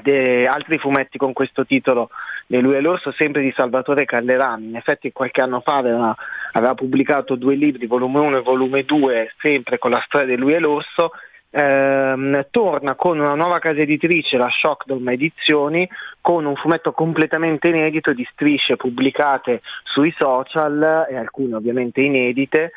di 0.02 0.46
altri 0.46 0.78
fumetti 0.78 1.18
con 1.18 1.32
questo 1.32 1.66
titolo 1.66 2.10
di 2.46 2.60
Lui 2.60 2.76
e 2.76 2.80
l'orso, 2.80 3.12
sempre 3.12 3.42
di 3.42 3.52
Salvatore 3.54 4.04
Callerani, 4.04 4.68
in 4.68 4.76
effetti 4.76 5.12
qualche 5.12 5.42
anno 5.42 5.60
fa 5.60 5.76
aveva 5.76 6.16
aveva 6.52 6.74
pubblicato 6.74 7.34
due 7.34 7.54
libri, 7.54 7.86
volume 7.86 8.20
1 8.20 8.38
e 8.38 8.42
volume 8.42 8.84
2, 8.84 9.32
sempre 9.40 9.78
con 9.78 9.90
la 9.90 10.02
storia 10.04 10.26
di 10.26 10.36
lui 10.36 10.54
e 10.54 10.58
l'orso. 10.58 11.12
Ehm, 11.54 12.46
torna 12.50 12.94
con 12.94 13.18
una 13.18 13.34
nuova 13.34 13.58
casa 13.58 13.80
editrice, 13.80 14.38
la 14.38 14.48
Shockdome 14.48 15.12
Edizioni, 15.12 15.86
con 16.20 16.46
un 16.46 16.56
fumetto 16.56 16.92
completamente 16.92 17.68
inedito 17.68 18.14
di 18.14 18.26
strisce 18.32 18.76
pubblicate 18.76 19.60
sui 19.84 20.14
social 20.16 21.06
e 21.10 21.16
alcune 21.16 21.54
ovviamente 21.56 22.00
inedite. 22.00 22.72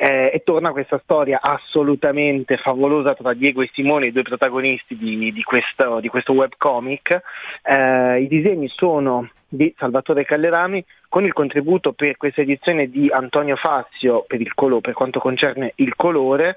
eh, 0.00 0.30
e 0.32 0.42
torna 0.44 0.70
questa 0.70 1.00
storia 1.02 1.40
assolutamente 1.42 2.56
favolosa 2.56 3.14
tra 3.14 3.32
Diego 3.34 3.62
e 3.62 3.70
Simone, 3.72 4.06
i 4.06 4.12
due 4.12 4.22
protagonisti 4.22 4.96
di, 4.96 5.32
di 5.32 5.42
questo, 5.42 5.98
di 6.00 6.08
questo 6.08 6.32
webcomic. 6.32 7.20
Eh, 7.62 8.20
I 8.20 8.28
disegni 8.28 8.68
sono 8.68 9.28
di 9.48 9.74
Salvatore 9.76 10.24
Callerami 10.24 10.84
con 11.08 11.24
il 11.24 11.32
contributo 11.32 11.92
per 11.92 12.16
questa 12.16 12.42
edizione 12.42 12.88
di 12.90 13.08
Antonio 13.10 13.56
Fazio 13.56 14.24
per, 14.26 14.40
colo- 14.54 14.80
per 14.80 14.92
quanto 14.92 15.18
concerne 15.18 15.72
il 15.76 15.96
colore. 15.96 16.56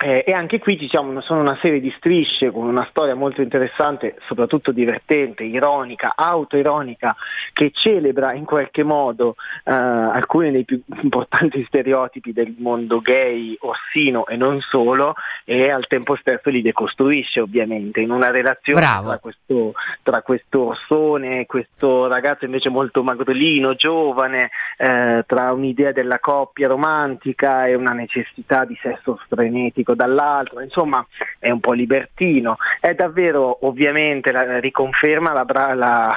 Eh, 0.00 0.22
e 0.24 0.32
anche 0.32 0.60
qui 0.60 0.76
diciamo, 0.76 1.20
sono 1.22 1.40
una 1.40 1.58
serie 1.60 1.80
di 1.80 1.92
strisce 1.96 2.52
con 2.52 2.68
una 2.68 2.86
storia 2.88 3.16
molto 3.16 3.42
interessante, 3.42 4.16
soprattutto 4.28 4.70
divertente, 4.70 5.42
ironica, 5.42 6.12
autoironica, 6.14 7.16
che 7.52 7.72
celebra 7.74 8.32
in 8.32 8.44
qualche 8.44 8.84
modo 8.84 9.34
eh, 9.64 9.72
alcuni 9.72 10.52
dei 10.52 10.64
più 10.64 10.80
importanti 11.02 11.64
stereotipi 11.66 12.32
del 12.32 12.54
mondo 12.58 13.00
gay, 13.00 13.56
orsino 13.58 14.24
e 14.28 14.36
non 14.36 14.60
solo, 14.60 15.14
e 15.44 15.68
al 15.68 15.88
tempo 15.88 16.14
stesso 16.14 16.48
li 16.48 16.62
decostruisce 16.62 17.40
ovviamente 17.40 18.00
in 18.00 18.12
una 18.12 18.30
relazione 18.30 18.80
Bravo. 18.80 19.08
tra 19.08 19.18
questo, 19.18 19.72
tra 20.04 20.22
questo 20.22 20.66
orsone 20.66 21.40
e 21.40 21.46
questo 21.46 22.06
ragazzo 22.06 22.44
invece 22.44 22.68
molto 22.68 23.02
magrolino, 23.02 23.74
giovane, 23.74 24.50
eh, 24.76 25.24
tra 25.26 25.52
un'idea 25.52 25.90
della 25.90 26.20
coppia 26.20 26.68
romantica 26.68 27.66
e 27.66 27.74
una 27.74 27.92
necessità 27.92 28.64
di 28.64 28.78
sesso 28.80 29.18
frenetico 29.28 29.86
dall'altro, 29.94 30.60
insomma 30.60 31.04
è 31.38 31.50
un 31.50 31.60
po' 31.60 31.72
libertino, 31.72 32.56
è 32.80 32.94
davvero 32.94 33.66
ovviamente 33.66 34.32
la, 34.32 34.58
riconferma 34.60 35.32
la, 35.32 35.74
la, 35.74 36.16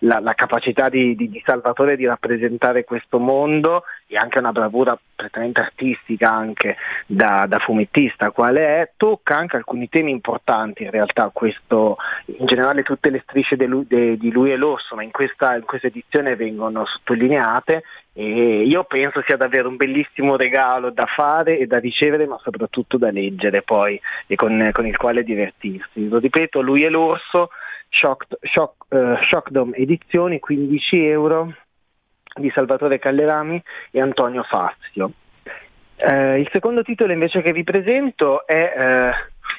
la- 0.00 0.20
la 0.20 0.34
capacità 0.34 0.88
di, 0.88 1.14
di- 1.16 1.28
di 1.28 1.42
Salvatore 1.44 1.96
di 1.96 2.06
rappresentare 2.06 2.84
questo 2.84 3.18
mondo 3.18 3.84
e 4.06 4.16
anche 4.16 4.38
una 4.38 4.52
bravura 4.52 4.98
prettamente 5.14 5.60
artistica 5.60 6.30
anche 6.32 6.76
da, 7.06 7.46
da 7.48 7.58
fumettista 7.58 8.30
quale 8.30 8.60
è, 8.80 8.90
tocca 8.96 9.36
anche 9.36 9.56
alcuni 9.56 9.88
temi 9.88 10.10
importanti 10.10 10.84
in 10.84 10.90
realtà 10.90 11.30
questo, 11.32 11.96
in 12.38 12.46
generale 12.46 12.82
tutte 12.82 13.10
le 13.10 13.20
strisce 13.26 13.56
de 13.56 13.66
lui- 13.66 13.86
de- 13.86 14.16
di 14.16 14.30
lui 14.30 14.52
e 14.52 14.56
l'orso 14.56 14.94
ma 14.94 15.02
in 15.02 15.10
questa, 15.10 15.56
in 15.56 15.64
questa 15.64 15.88
edizione 15.88 16.36
vengono 16.36 16.84
sottolineate 16.86 17.82
e 18.12 18.62
io 18.62 18.82
penso 18.84 19.22
sia 19.24 19.36
davvero 19.36 19.68
un 19.68 19.76
bellissimo 19.76 20.36
regalo 20.36 20.90
da 20.90 21.06
fare 21.06 21.58
e 21.58 21.66
da 21.66 21.78
ricevere 21.78 22.26
ma 22.26 22.36
soprattutto 22.42 22.96
da 22.96 23.12
leggere 23.12 23.62
poi 23.62 24.00
e 24.26 24.34
con, 24.34 24.70
con 24.72 24.86
il 24.86 24.96
quale 24.96 25.22
divertirsi. 25.22 26.08
Lo 26.08 26.18
ripeto, 26.18 26.60
lui 26.60 26.82
e 26.82 26.88
l'orso, 26.88 27.50
Shock, 27.88 28.26
Shock, 28.42 28.86
eh, 28.88 29.18
Shockdome 29.28 29.76
Edizioni, 29.76 30.38
15 30.38 31.06
euro 31.06 31.54
di 32.34 32.50
Salvatore 32.50 32.98
Callerami 32.98 33.62
e 33.90 34.00
Antonio 34.00 34.42
Fazio. 34.42 35.12
Eh, 35.96 36.40
il 36.40 36.48
secondo 36.52 36.82
titolo 36.82 37.12
invece 37.12 37.42
che 37.42 37.52
vi 37.52 37.64
presento 37.64 38.46
è 38.46 38.74
eh, 38.76 39.10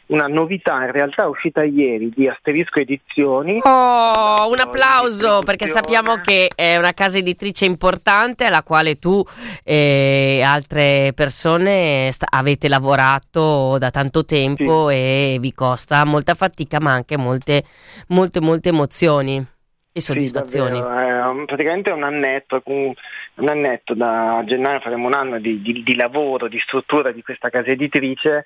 una 0.07 0.27
novità 0.27 0.83
in 0.83 0.91
realtà 0.91 1.27
uscita 1.27 1.63
ieri 1.63 2.11
di 2.15 2.27
Asterisco 2.27 2.79
Edizioni. 2.79 3.59
Oh, 3.61 4.49
un 4.49 4.59
applauso 4.59 5.39
perché 5.45 5.67
sappiamo 5.67 6.19
che 6.21 6.49
è 6.55 6.77
una 6.77 6.93
casa 6.93 7.17
editrice 7.19 7.65
importante 7.65 8.45
alla 8.45 8.63
quale 8.63 8.97
tu 8.97 9.23
e 9.63 10.41
altre 10.43 11.11
persone 11.13 12.09
sta- 12.11 12.27
avete 12.29 12.67
lavorato 12.67 13.77
da 13.77 13.91
tanto 13.91 14.25
tempo 14.25 14.89
e 14.89 15.37
vi 15.39 15.53
costa 15.53 16.03
molta 16.05 16.33
fatica 16.33 16.79
ma 16.79 16.91
anche 16.91 17.17
molte, 17.17 17.63
molte, 18.07 18.41
molte 18.41 18.69
emozioni 18.69 19.45
e 19.91 20.01
soddisfazioni. 20.01 20.75
Sì, 20.75 20.81
davvero, 20.81 21.41
è 21.41 21.45
praticamente 21.45 21.91
un 21.91 22.03
annetto, 22.03 22.61
un, 22.65 22.93
un 23.35 23.49
annetto 23.49 23.93
da 23.93 24.41
gennaio 24.45 24.79
faremo 24.79 25.07
un 25.07 25.13
anno 25.13 25.39
di, 25.39 25.61
di- 25.61 25.83
di 25.83 25.95
lavoro, 25.95 26.47
di 26.47 26.59
struttura 26.59 27.11
di 27.11 27.21
questa 27.21 27.49
casa 27.49 27.69
editrice. 27.69 28.45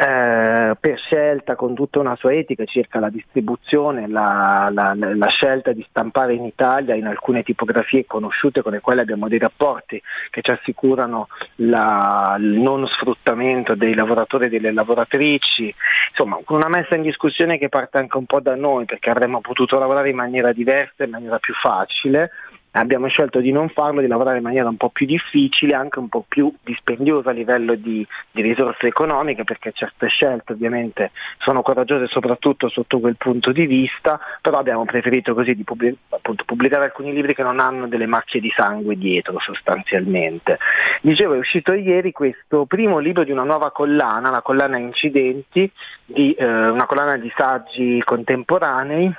Eh, 0.00 0.76
per 0.80 0.98
scelta 0.98 1.56
con 1.56 1.74
tutta 1.74 1.98
una 1.98 2.16
sua 2.16 2.32
etica 2.32 2.64
circa 2.64 3.00
la 3.00 3.10
distribuzione, 3.10 4.08
la, 4.08 4.70
la, 4.72 4.94
la, 4.94 5.26
scelta 5.26 5.72
di 5.72 5.84
stampare 5.90 6.32
in 6.32 6.46
Italia 6.46 6.94
in 6.94 7.06
alcune 7.06 7.42
tipografie 7.42 8.06
conosciute 8.06 8.62
con 8.62 8.72
le 8.72 8.80
quali 8.80 9.00
abbiamo 9.00 9.28
dei 9.28 9.38
rapporti 9.38 10.00
che 10.30 10.40
ci 10.40 10.50
assicurano 10.52 11.28
la, 11.56 12.34
il 12.38 12.58
non 12.58 12.86
sfruttamento 12.86 13.74
dei 13.74 13.92
lavoratori 13.92 14.46
e 14.46 14.48
delle 14.48 14.72
lavoratrici, 14.72 15.74
insomma 16.08 16.38
una 16.46 16.68
messa 16.68 16.94
in 16.94 17.02
discussione 17.02 17.58
che 17.58 17.68
parte 17.68 17.98
anche 17.98 18.16
un 18.16 18.24
po' 18.24 18.40
da 18.40 18.54
noi 18.54 18.86
perché 18.86 19.10
avremmo 19.10 19.42
potuto 19.42 19.78
lavorare 19.78 20.08
in 20.08 20.16
maniera 20.16 20.52
diversa, 20.52 21.04
in 21.04 21.10
maniera 21.10 21.38
più 21.38 21.52
facile 21.52 22.30
abbiamo 22.72 23.08
scelto 23.08 23.40
di 23.40 23.50
non 23.50 23.68
farlo, 23.68 24.00
di 24.00 24.06
lavorare 24.06 24.36
in 24.36 24.42
maniera 24.42 24.68
un 24.68 24.76
po' 24.76 24.90
più 24.90 25.06
difficile, 25.06 25.74
anche 25.74 25.98
un 25.98 26.08
po' 26.08 26.24
più 26.26 26.52
dispendiosa 26.62 27.30
a 27.30 27.32
livello 27.32 27.74
di, 27.74 28.06
di 28.30 28.42
risorse 28.42 28.86
economiche, 28.86 29.44
perché 29.44 29.72
certe 29.72 30.08
scelte 30.08 30.52
ovviamente 30.52 31.10
sono 31.38 31.62
coraggiose 31.62 32.06
soprattutto 32.06 32.68
sotto 32.68 33.00
quel 33.00 33.16
punto 33.16 33.52
di 33.52 33.66
vista, 33.66 34.20
però 34.40 34.58
abbiamo 34.58 34.84
preferito 34.84 35.34
così 35.34 35.54
di 35.54 35.64
pubblic- 35.64 35.98
appunto, 36.10 36.44
pubblicare 36.44 36.84
alcuni 36.84 37.12
libri 37.12 37.34
che 37.34 37.42
non 37.42 37.58
hanno 37.58 37.88
delle 37.88 38.06
macchie 38.06 38.40
di 38.40 38.52
sangue 38.54 38.96
dietro 38.96 39.38
sostanzialmente. 39.40 40.58
Dicevo, 41.00 41.34
è 41.34 41.38
uscito 41.38 41.72
ieri 41.72 42.12
questo 42.12 42.66
primo 42.66 42.98
libro 42.98 43.24
di 43.24 43.32
una 43.32 43.44
nuova 43.44 43.72
collana, 43.72 44.30
la 44.30 44.42
collana 44.42 44.78
Incidenti, 44.78 45.70
di, 46.04 46.32
eh, 46.32 46.44
una 46.44 46.86
collana 46.86 47.16
di 47.16 47.32
saggi 47.36 48.02
contemporanei 48.04 49.12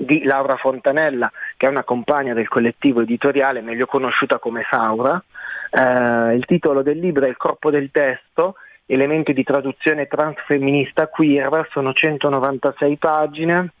di 0.00 0.22
Laura 0.24 0.56
Fontanella, 0.56 1.30
che 1.56 1.66
è 1.66 1.68
una 1.68 1.84
compagna 1.84 2.32
del 2.32 2.48
collettivo 2.48 3.02
editoriale, 3.02 3.60
meglio 3.60 3.86
conosciuta 3.86 4.38
come 4.38 4.64
Saura. 4.70 5.22
Eh, 5.70 6.34
il 6.34 6.44
titolo 6.46 6.82
del 6.82 6.98
libro 6.98 7.26
è 7.26 7.28
Il 7.28 7.36
corpo 7.36 7.70
del 7.70 7.90
testo, 7.90 8.54
elementi 8.86 9.32
di 9.32 9.44
traduzione 9.44 10.06
transfemminista 10.06 11.08
queer, 11.08 11.68
sono 11.70 11.92
196 11.92 12.96
pagine. 12.96 13.72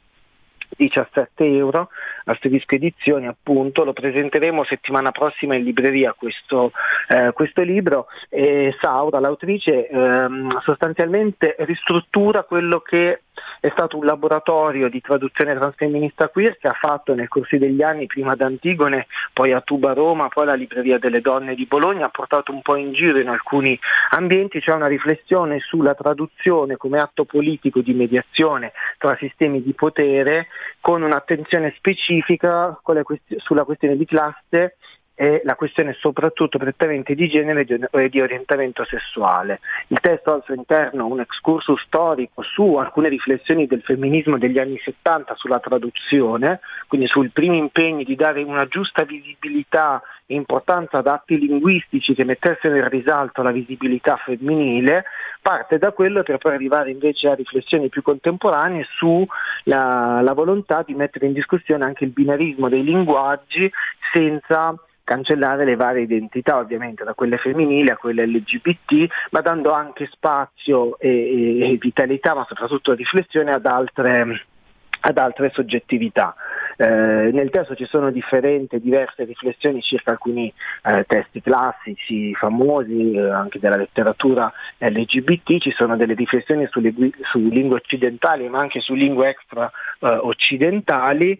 17 0.76 1.44
euro, 1.44 1.88
asterisco 2.26 2.76
edizioni 2.76 3.26
appunto, 3.26 3.82
lo 3.82 3.92
presenteremo 3.92 4.62
settimana 4.64 5.10
prossima 5.10 5.56
in 5.56 5.64
libreria 5.64 6.14
questo, 6.16 6.70
eh, 7.08 7.32
questo 7.32 7.62
libro 7.62 8.06
e 8.28 8.72
Saura, 8.80 9.18
l'autrice, 9.18 9.88
ehm, 9.88 10.60
sostanzialmente 10.60 11.56
ristruttura 11.58 12.44
quello 12.44 12.78
che 12.78 13.22
è 13.60 13.68
stato 13.72 13.98
un 13.98 14.06
laboratorio 14.06 14.88
di 14.88 15.00
traduzione 15.02 15.54
transfemminista 15.54 16.28
queer 16.28 16.56
che 16.56 16.66
ha 16.66 16.76
fatto 16.78 17.14
nel 17.14 17.28
corso 17.28 17.58
degli 17.58 17.82
anni 17.82 18.06
prima 18.06 18.32
ad 18.32 18.40
Antigone, 18.40 19.06
poi 19.34 19.52
a 19.52 19.60
Tuba 19.60 19.92
Roma, 19.92 20.28
poi 20.28 20.44
alla 20.44 20.54
Libreria 20.54 20.98
delle 20.98 21.20
Donne 21.20 21.54
di 21.54 21.66
Bologna, 21.66 22.06
ha 22.06 22.10
portato 22.10 22.52
un 22.52 22.62
po' 22.62 22.76
in 22.76 22.92
giro 22.92 23.18
in 23.18 23.28
alcuni 23.28 23.78
ambienti, 24.10 24.60
c'è 24.60 24.72
una 24.72 24.86
riflessione 24.86 25.60
sulla 25.60 25.94
traduzione 25.94 26.76
come 26.76 26.98
atto 26.98 27.24
politico 27.24 27.80
di 27.80 27.92
mediazione 27.92 28.72
tra 28.96 29.16
sistemi 29.16 29.62
di 29.62 29.74
potere 29.74 30.48
con 30.80 31.02
un'attenzione 31.02 31.74
specifica 31.76 32.80
sulla 33.36 33.64
questione 33.64 33.96
di 33.96 34.06
classe 34.06 34.76
e 35.20 35.42
la 35.44 35.54
questione 35.54 35.94
soprattutto 36.00 36.56
prettamente 36.56 37.14
di 37.14 37.28
genere 37.28 37.66
e 37.90 38.08
di 38.08 38.22
orientamento 38.22 38.86
sessuale. 38.86 39.60
Il 39.88 40.00
testo 40.00 40.32
al 40.32 40.42
suo 40.46 40.54
interno 40.54 41.04
un 41.04 41.20
excursus 41.20 41.78
storico 41.84 42.40
su 42.40 42.76
alcune 42.76 43.10
riflessioni 43.10 43.66
del 43.66 43.82
femminismo 43.82 44.38
degli 44.38 44.58
anni 44.58 44.80
70 44.82 45.34
sulla 45.34 45.58
traduzione, 45.58 46.60
quindi 46.88 47.06
sui 47.06 47.28
primi 47.28 47.58
impegni 47.58 48.04
di 48.04 48.16
dare 48.16 48.42
una 48.42 48.66
giusta 48.66 49.02
visibilità 49.04 50.00
e 50.24 50.34
importanza 50.36 50.96
ad 50.96 51.06
atti 51.06 51.38
linguistici 51.38 52.14
che 52.14 52.24
mettessero 52.24 52.76
in 52.76 52.88
risalto 52.88 53.42
la 53.42 53.50
visibilità 53.50 54.16
femminile, 54.16 55.04
parte 55.42 55.76
da 55.76 55.92
quello 55.92 56.22
per 56.22 56.38
poi 56.38 56.54
arrivare 56.54 56.92
invece 56.92 57.28
a 57.28 57.34
riflessioni 57.34 57.90
più 57.90 58.00
contemporanee 58.00 58.86
sulla 58.96 60.22
la 60.22 60.32
volontà 60.32 60.82
di 60.82 60.94
mettere 60.94 61.26
in 61.26 61.34
discussione 61.34 61.84
anche 61.84 62.04
il 62.04 62.10
binarismo 62.10 62.70
dei 62.70 62.82
linguaggi 62.82 63.70
senza 64.14 64.74
cancellare 65.10 65.64
le 65.64 65.74
varie 65.74 66.02
identità, 66.02 66.58
ovviamente 66.58 67.02
da 67.02 67.14
quelle 67.14 67.36
femminili 67.36 67.90
a 67.90 67.96
quelle 67.96 68.28
LGBT, 68.28 69.12
ma 69.32 69.40
dando 69.40 69.72
anche 69.72 70.08
spazio 70.12 70.96
e, 71.00 71.72
e 71.72 71.78
vitalità, 71.80 72.32
ma 72.32 72.46
soprattutto 72.48 72.92
riflessione 72.92 73.52
ad 73.52 73.66
altre, 73.66 74.44
ad 75.00 75.18
altre 75.18 75.50
soggettività. 75.52 76.36
Eh, 76.76 77.30
nel 77.32 77.50
testo 77.50 77.74
ci 77.74 77.86
sono 77.86 78.12
differenti, 78.12 78.80
diverse 78.80 79.24
riflessioni 79.24 79.82
circa 79.82 80.12
alcuni 80.12 80.50
eh, 80.84 81.04
testi 81.08 81.42
classici, 81.42 82.32
famosi, 82.34 83.14
eh, 83.14 83.30
anche 83.30 83.58
della 83.58 83.76
letteratura 83.76 84.50
LGBT, 84.78 85.58
ci 85.58 85.72
sono 85.72 85.96
delle 85.96 86.14
riflessioni 86.14 86.68
sulle, 86.70 86.94
su 87.30 87.38
lingue 87.38 87.78
occidentali 87.78 88.48
ma 88.48 88.60
anche 88.60 88.78
su 88.80 88.94
lingue 88.94 89.28
extra 89.28 89.70
eh, 89.98 90.06
occidentali 90.06 91.38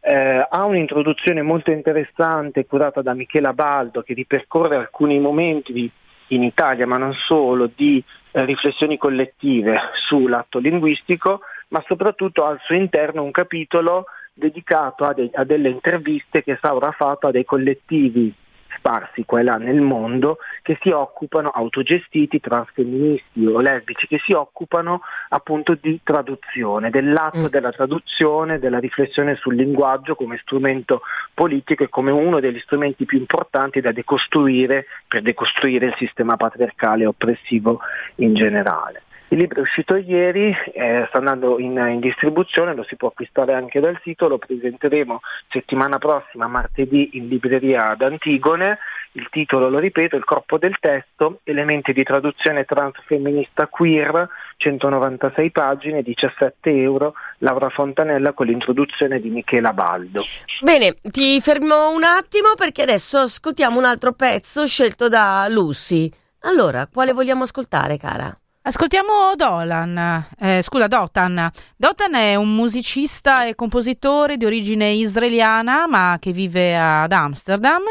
eh, 0.00 0.46
ha 0.48 0.64
un'introduzione 0.64 1.42
molto 1.42 1.70
interessante 1.70 2.66
curata 2.66 3.02
da 3.02 3.14
Michela 3.14 3.52
Baldo 3.52 4.02
che 4.02 4.14
ripercorre 4.14 4.76
alcuni 4.76 5.18
momenti 5.18 5.72
di, 5.72 5.90
in 6.28 6.42
Italia, 6.42 6.86
ma 6.86 6.96
non 6.96 7.12
solo, 7.12 7.70
di 7.74 8.02
eh, 8.32 8.44
riflessioni 8.44 8.96
collettive 8.96 9.78
sull'atto 10.08 10.58
linguistico, 10.58 11.40
ma 11.68 11.82
soprattutto 11.86 12.44
al 12.44 12.58
suo 12.64 12.74
interno 12.74 13.22
un 13.22 13.30
capitolo 13.30 14.06
dedicato 14.32 15.04
a, 15.04 15.12
de- 15.12 15.30
a 15.34 15.44
delle 15.44 15.68
interviste 15.68 16.42
che 16.42 16.58
Saura 16.60 16.88
ha 16.88 16.92
fatto 16.92 17.26
a 17.26 17.30
dei 17.30 17.44
collettivi 17.44 18.32
sparsi 18.80 19.24
qua 19.24 19.40
e 19.40 19.42
là 19.42 19.56
nel 19.58 19.80
mondo 19.80 20.38
che 20.62 20.78
si 20.80 20.88
occupano, 20.88 21.50
autogestiti, 21.50 22.40
transfemministi 22.40 23.44
o 23.44 23.60
lesbici, 23.60 24.06
che 24.06 24.18
si 24.24 24.32
occupano 24.32 25.02
appunto 25.28 25.76
di 25.78 26.00
traduzione, 26.02 26.90
dell'atto 26.90 27.42
mm. 27.42 27.46
della 27.46 27.70
traduzione, 27.70 28.58
della 28.58 28.78
riflessione 28.78 29.36
sul 29.36 29.54
linguaggio 29.54 30.14
come 30.14 30.38
strumento 30.42 31.02
politico 31.34 31.84
e 31.84 31.88
come 31.88 32.10
uno 32.10 32.40
degli 32.40 32.58
strumenti 32.60 33.04
più 33.04 33.18
importanti 33.18 33.80
da 33.80 33.92
decostruire 33.92 34.86
per 35.06 35.22
decostruire 35.22 35.86
il 35.86 35.94
sistema 35.98 36.36
patriarcale 36.36 37.04
oppressivo 37.04 37.80
in 38.16 38.34
generale. 38.34 39.02
Il 39.32 39.38
libro 39.38 39.60
è 39.60 39.62
uscito 39.62 39.94
ieri, 39.94 40.52
eh, 40.72 41.04
sta 41.08 41.18
andando 41.18 41.60
in, 41.60 41.76
in, 41.76 42.00
distribuzione, 42.00 42.74
lo 42.74 42.82
si 42.82 42.96
può 42.96 43.08
acquistare 43.08 43.54
anche 43.54 43.78
dal 43.78 43.96
sito, 44.02 44.26
lo 44.26 44.38
presenteremo 44.38 45.20
settimana 45.48 45.98
prossima, 45.98 46.48
martedì, 46.48 47.10
in 47.12 47.28
libreria 47.28 47.90
ad 47.90 48.02
Antigone. 48.02 48.78
Il 49.12 49.28
titolo, 49.30 49.68
lo 49.68 49.78
ripeto, 49.78 50.16
Il 50.16 50.24
corpo 50.24 50.58
del 50.58 50.76
testo, 50.80 51.42
elementi 51.44 51.92
di 51.92 52.02
traduzione 52.02 52.64
transfemminista 52.64 53.68
queer, 53.68 54.28
196 54.56 55.50
pagine, 55.52 56.02
17 56.02 56.68
euro, 56.82 57.14
Laura 57.38 57.68
Fontanella 57.68 58.32
con 58.32 58.46
l'introduzione 58.46 59.20
di 59.20 59.30
Michela 59.30 59.72
Baldo. 59.72 60.24
Bene, 60.60 60.96
ti 61.02 61.40
fermo 61.40 61.90
un 61.90 62.02
attimo 62.02 62.54
perché 62.56 62.82
adesso 62.82 63.18
ascoltiamo 63.18 63.78
un 63.78 63.84
altro 63.84 64.12
pezzo 64.12 64.66
scelto 64.66 65.08
da 65.08 65.46
Lucy. 65.48 66.10
Allora, 66.40 66.88
quale 66.92 67.12
vogliamo 67.12 67.44
ascoltare, 67.44 67.96
cara? 67.96 68.36
Ascoltiamo 68.70 69.34
Dolan, 69.34 70.28
eh, 70.38 70.62
scusa 70.62 70.86
Dotan. 70.86 71.50
Dotan 71.76 72.14
è 72.14 72.36
un 72.36 72.54
musicista 72.54 73.44
e 73.44 73.56
compositore 73.56 74.36
di 74.36 74.44
origine 74.44 74.90
israeliana 74.90 75.88
ma 75.88 76.18
che 76.20 76.30
vive 76.30 76.78
ad 76.78 77.10
Amsterdam 77.10 77.82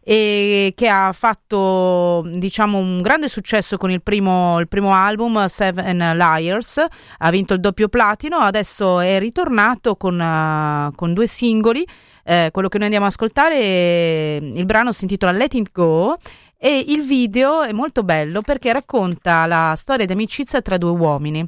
e 0.00 0.74
che 0.76 0.88
ha 0.88 1.10
fatto 1.10 2.22
diciamo 2.24 2.78
un 2.78 3.02
grande 3.02 3.26
successo 3.26 3.78
con 3.78 3.90
il 3.90 4.00
primo, 4.00 4.60
il 4.60 4.68
primo 4.68 4.94
album 4.94 5.44
Seven 5.46 5.98
Liars, 6.16 6.84
ha 7.18 7.30
vinto 7.30 7.54
il 7.54 7.60
doppio 7.60 7.88
platino, 7.88 8.36
adesso 8.36 9.00
è 9.00 9.18
ritornato 9.18 9.96
con, 9.96 10.20
uh, 10.20 10.94
con 10.94 11.14
due 11.14 11.26
singoli. 11.26 11.84
Eh, 12.22 12.50
quello 12.52 12.68
che 12.68 12.76
noi 12.76 12.86
andiamo 12.88 13.06
ad 13.06 13.12
ascoltare, 13.12 14.36
il 14.36 14.64
brano 14.66 14.92
si 14.92 15.04
intitola 15.04 15.32
Let 15.32 15.54
It 15.54 15.72
Go 15.72 16.16
e 16.60 16.84
il 16.88 17.06
video 17.06 17.62
è 17.62 17.72
molto 17.72 18.02
bello 18.02 18.42
perché 18.42 18.72
racconta 18.72 19.46
la 19.46 19.74
storia 19.76 20.04
di 20.04 20.12
amicizia 20.12 20.60
tra 20.60 20.76
due 20.76 20.90
uomini, 20.90 21.46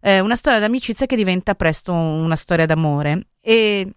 eh, 0.00 0.20
una 0.20 0.36
storia 0.36 0.60
d'amicizia 0.60 1.06
che 1.06 1.16
diventa 1.16 1.54
presto 1.54 1.92
una 1.92 2.36
storia 2.36 2.64
d'amore 2.64 3.26
e 3.40 3.88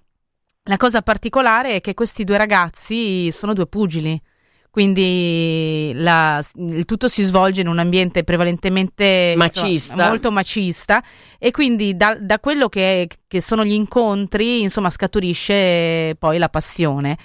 la 0.63 0.77
cosa 0.77 1.03
particolare 1.03 1.75
è 1.75 1.81
che 1.81 1.93
questi 1.93 2.23
due 2.23 2.37
ragazzi 2.37 3.31
sono 3.31 3.53
due 3.53 3.67
pugili, 3.67 4.19
quindi 4.71 5.91
la, 5.93 6.43
il 6.55 6.83
tutto 6.85 7.07
si 7.07 7.23
svolge 7.23 7.61
in 7.61 7.67
un 7.67 7.79
ambiente 7.79 8.23
prevalentemente 8.23 9.35
macista. 9.37 9.93
Insomma, 9.93 10.07
molto 10.07 10.31
macista 10.31 11.03
e 11.37 11.51
quindi 11.51 11.95
da, 11.95 12.17
da 12.19 12.39
quello 12.39 12.67
che, 12.67 13.07
che, 13.27 13.41
sono 13.41 13.63
gli 13.63 13.71
incontri 13.71 14.63
insomma 14.63 14.89
scaturisce 14.89 16.15
poi 16.17 16.39
la 16.39 16.49
passione. 16.49 17.17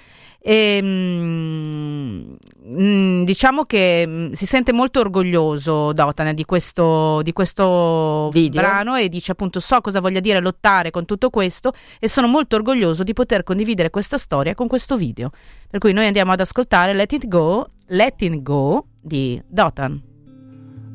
E, 0.43 0.81
mh, 0.81 2.37
mm, 2.67 3.25
diciamo 3.25 3.65
che 3.65 4.05
mm, 4.07 4.33
si 4.33 4.47
sente 4.47 4.73
molto 4.73 5.01
orgoglioso 5.01 5.93
Dotan 5.93 6.35
di 6.35 6.45
questo, 6.45 7.21
di 7.23 7.33
questo 7.33 8.31
brano 8.51 8.97
e 8.97 9.09
dice 9.09 9.33
appunto 9.33 9.61
so 9.61 9.81
cosa 9.81 10.01
voglia 10.01 10.21
dire 10.21 10.41
lottare 10.41 10.91
con 10.91 11.05
tutto 11.05 11.29
questo 11.29 11.73
e 11.99 12.09
sono 12.09 12.27
molto 12.27 12.57
orgoglioso 12.57 13.03
di 13.03 13.13
poter 13.13 13.45
condividere 13.45 13.91
questa 13.91 14.17
storia 14.17 14.55
con 14.55 14.67
questo 14.67 14.97
video. 14.97 15.31
Per 15.69 15.79
cui 15.79 15.93
noi 15.93 16.07
andiamo 16.07 16.33
ad 16.33 16.41
ascoltare 16.41 16.95
Let 16.95 17.13
It 17.13 17.29
Go, 17.29 17.69
Let 17.89 18.23
It 18.23 18.43
Go 18.43 18.87
di 19.01 19.41
Dotan. 19.47 20.03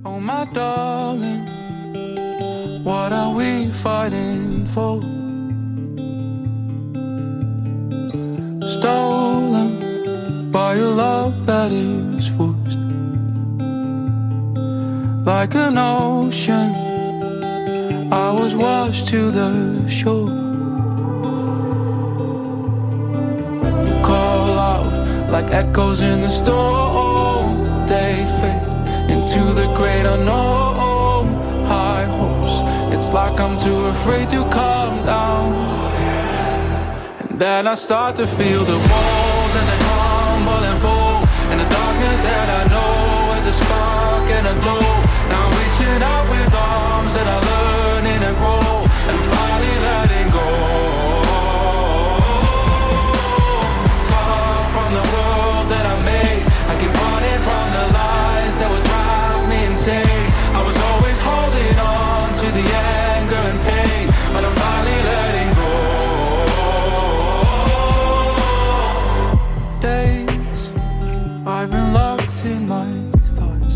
Oh 0.04 0.20
my 0.20 0.48
darling 0.52 1.56
What 2.86 3.12
are 3.14 3.34
we 3.34 3.72
fighting 3.72 4.68
for? 4.68 5.02
Stolen 8.68 10.52
by 10.52 10.76
a 10.76 10.86
love 10.86 11.46
that 11.46 11.72
is 11.72 12.30
forced. 12.30 12.80
Like 15.24 15.54
an 15.54 15.78
ocean, 15.78 16.74
I 18.12 18.32
was 18.32 18.56
washed 18.56 19.08
to 19.10 19.30
the 19.30 19.88
shore. 19.88 20.30
You 23.88 23.96
call 24.04 24.58
out 24.58 25.30
like 25.30 25.52
echoes 25.52 26.02
in 26.02 26.22
the 26.22 26.30
storm. 26.30 27.88
They 27.88 28.26
fade 28.42 29.12
into 29.12 29.54
the 29.54 29.68
great 29.76 30.06
unknown. 30.08 31.28
High 31.68 32.06
hopes, 32.06 32.96
it's 32.96 33.10
like 33.12 33.40
I'm 33.40 33.60
too 33.60 33.86
afraid 33.86 34.28
to 34.30 34.44
come 34.50 35.06
down. 35.06 35.95
Then 37.38 37.68
I 37.68 37.74
start 37.74 38.16
to 38.16 38.28
feel 38.28 38.64
the 38.64 38.80
walls 38.80 39.54
as 39.60 39.68
they 39.68 39.80
crumble 39.84 40.64
and 40.72 40.80
fall. 40.80 41.20
And 41.52 41.60
the 41.60 41.68
darkness 41.68 42.22
that 42.24 42.48
I 42.48 42.64
know 42.72 43.36
is 43.36 43.46
a 43.48 43.52
spark 43.52 44.24
and 44.32 44.48
a 44.48 44.56
glow. 44.64 44.88
Now 45.28 45.44
I'm 45.44 45.52
reaching 45.60 46.00
out 46.00 46.26
with 46.32 46.56
arms 46.56 47.12
that 47.12 47.28
are 47.28 47.44
learning 47.52 48.20
to 48.24 48.32
grow. 48.40 48.88
And 49.12 49.20
finally 49.20 49.76
letting 49.84 50.30
go. 50.32 50.48
Far 54.08 54.56
from 54.72 54.90
the 54.96 55.06
world 55.12 55.66
that 55.76 55.86
I 55.92 55.96
made. 56.08 56.44
I 56.72 56.74
keep 56.80 56.94
running 57.04 57.42
from 57.44 57.66
the 57.76 57.86
lies 58.00 58.56
that 58.64 58.70
would 58.72 58.86
drive 58.88 59.44
me 59.52 59.60
insane. 59.68 60.24
I 60.56 60.64
was 60.64 60.78
always 60.88 61.20
holding 61.20 61.76
on 61.84 62.32
to 62.32 62.48
the 62.56 62.64
anger 62.64 62.95
been 71.76 71.94
locked 71.94 72.42
in 72.46 72.62
my 72.68 72.90
thoughts. 73.38 73.76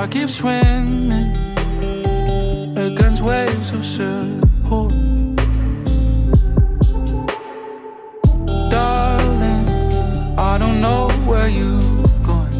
I 0.00 0.02
keep 0.14 0.28
swimming 0.40 1.30
against 2.86 3.20
waves 3.22 3.70
of 3.76 3.82
support. 3.84 4.94
Darling, 8.74 9.66
I 10.50 10.52
don't 10.62 10.80
know 10.86 11.04
where 11.28 11.48
you've 11.60 12.18
gone, 12.28 12.56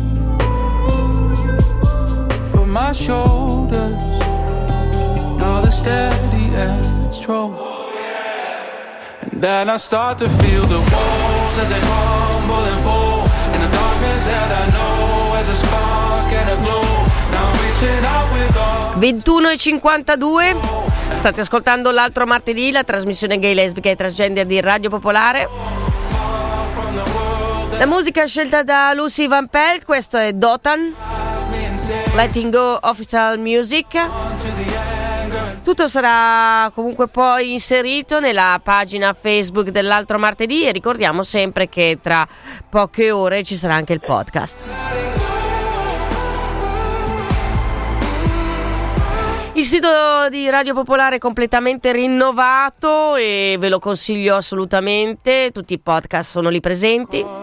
but 2.52 2.66
my 2.66 2.92
shoulders 2.92 4.18
now 5.42 5.60
they're 5.62 5.78
steady 5.84 6.46
and 6.66 7.14
strong. 7.14 7.50
And 9.20 9.40
then 9.44 9.70
I 9.70 9.76
start 9.76 10.18
to 10.18 10.28
feel 10.40 10.64
the 10.74 10.80
walls 11.52 11.58
as 11.58 11.68
they 11.68 11.80
crumble 11.80 12.64
and 12.64 12.80
fall. 12.82 13.24
In 13.54 13.60
the 13.60 13.68
darkness 13.68 14.24
that 14.26 14.50
I 14.50 14.70
know 14.70 15.34
as 15.36 15.48
a 15.48 15.54
spark 15.54 16.32
and 16.32 16.50
a 16.50 16.56
glow. 16.56 16.82
Now 17.30 17.50
I'm 17.50 17.58
reaching 17.60 18.04
out 18.04 18.30
with 18.32 18.56
all. 18.56 18.94
21 18.98 19.50
e 19.50 19.58
52. 19.58 20.56
State 21.12 21.40
ascoltando 21.40 21.90
l'altro 21.90 22.26
martedì, 22.26 22.72
la 22.72 22.84
trasmissione 22.84 23.38
gay, 23.38 23.54
lesbica 23.54 23.90
e 23.90 23.96
transgender 23.96 24.46
di 24.46 24.60
Radio 24.60 24.90
Popolare. 24.90 25.48
La 27.78 27.86
musica 27.86 28.26
scelta 28.26 28.62
da 28.62 28.92
Lucy 28.94 29.26
Van 29.26 29.48
Pelt, 29.48 29.84
questo 29.84 30.16
è 30.16 30.32
Dotan, 30.32 30.94
Letting 32.14 32.52
Go 32.52 32.78
Official 32.80 33.38
Music. 33.38 34.91
Tutto 35.64 35.86
sarà 35.86 36.70
comunque 36.74 37.06
poi 37.06 37.52
inserito 37.52 38.18
nella 38.18 38.60
pagina 38.62 39.12
Facebook 39.12 39.70
dell'altro 39.70 40.18
martedì 40.18 40.66
e 40.66 40.72
ricordiamo 40.72 41.22
sempre 41.22 41.68
che 41.68 41.98
tra 42.02 42.26
poche 42.68 43.12
ore 43.12 43.44
ci 43.44 43.56
sarà 43.56 43.74
anche 43.74 43.92
il 43.92 44.00
podcast. 44.00 44.64
Il 49.52 49.64
sito 49.64 50.28
di 50.30 50.50
Radio 50.50 50.74
Popolare 50.74 51.16
è 51.16 51.18
completamente 51.18 51.92
rinnovato 51.92 53.14
e 53.14 53.56
ve 53.60 53.68
lo 53.68 53.78
consiglio 53.78 54.34
assolutamente, 54.34 55.50
tutti 55.52 55.74
i 55.74 55.78
podcast 55.78 56.30
sono 56.30 56.48
lì 56.48 56.58
presenti. 56.58 57.41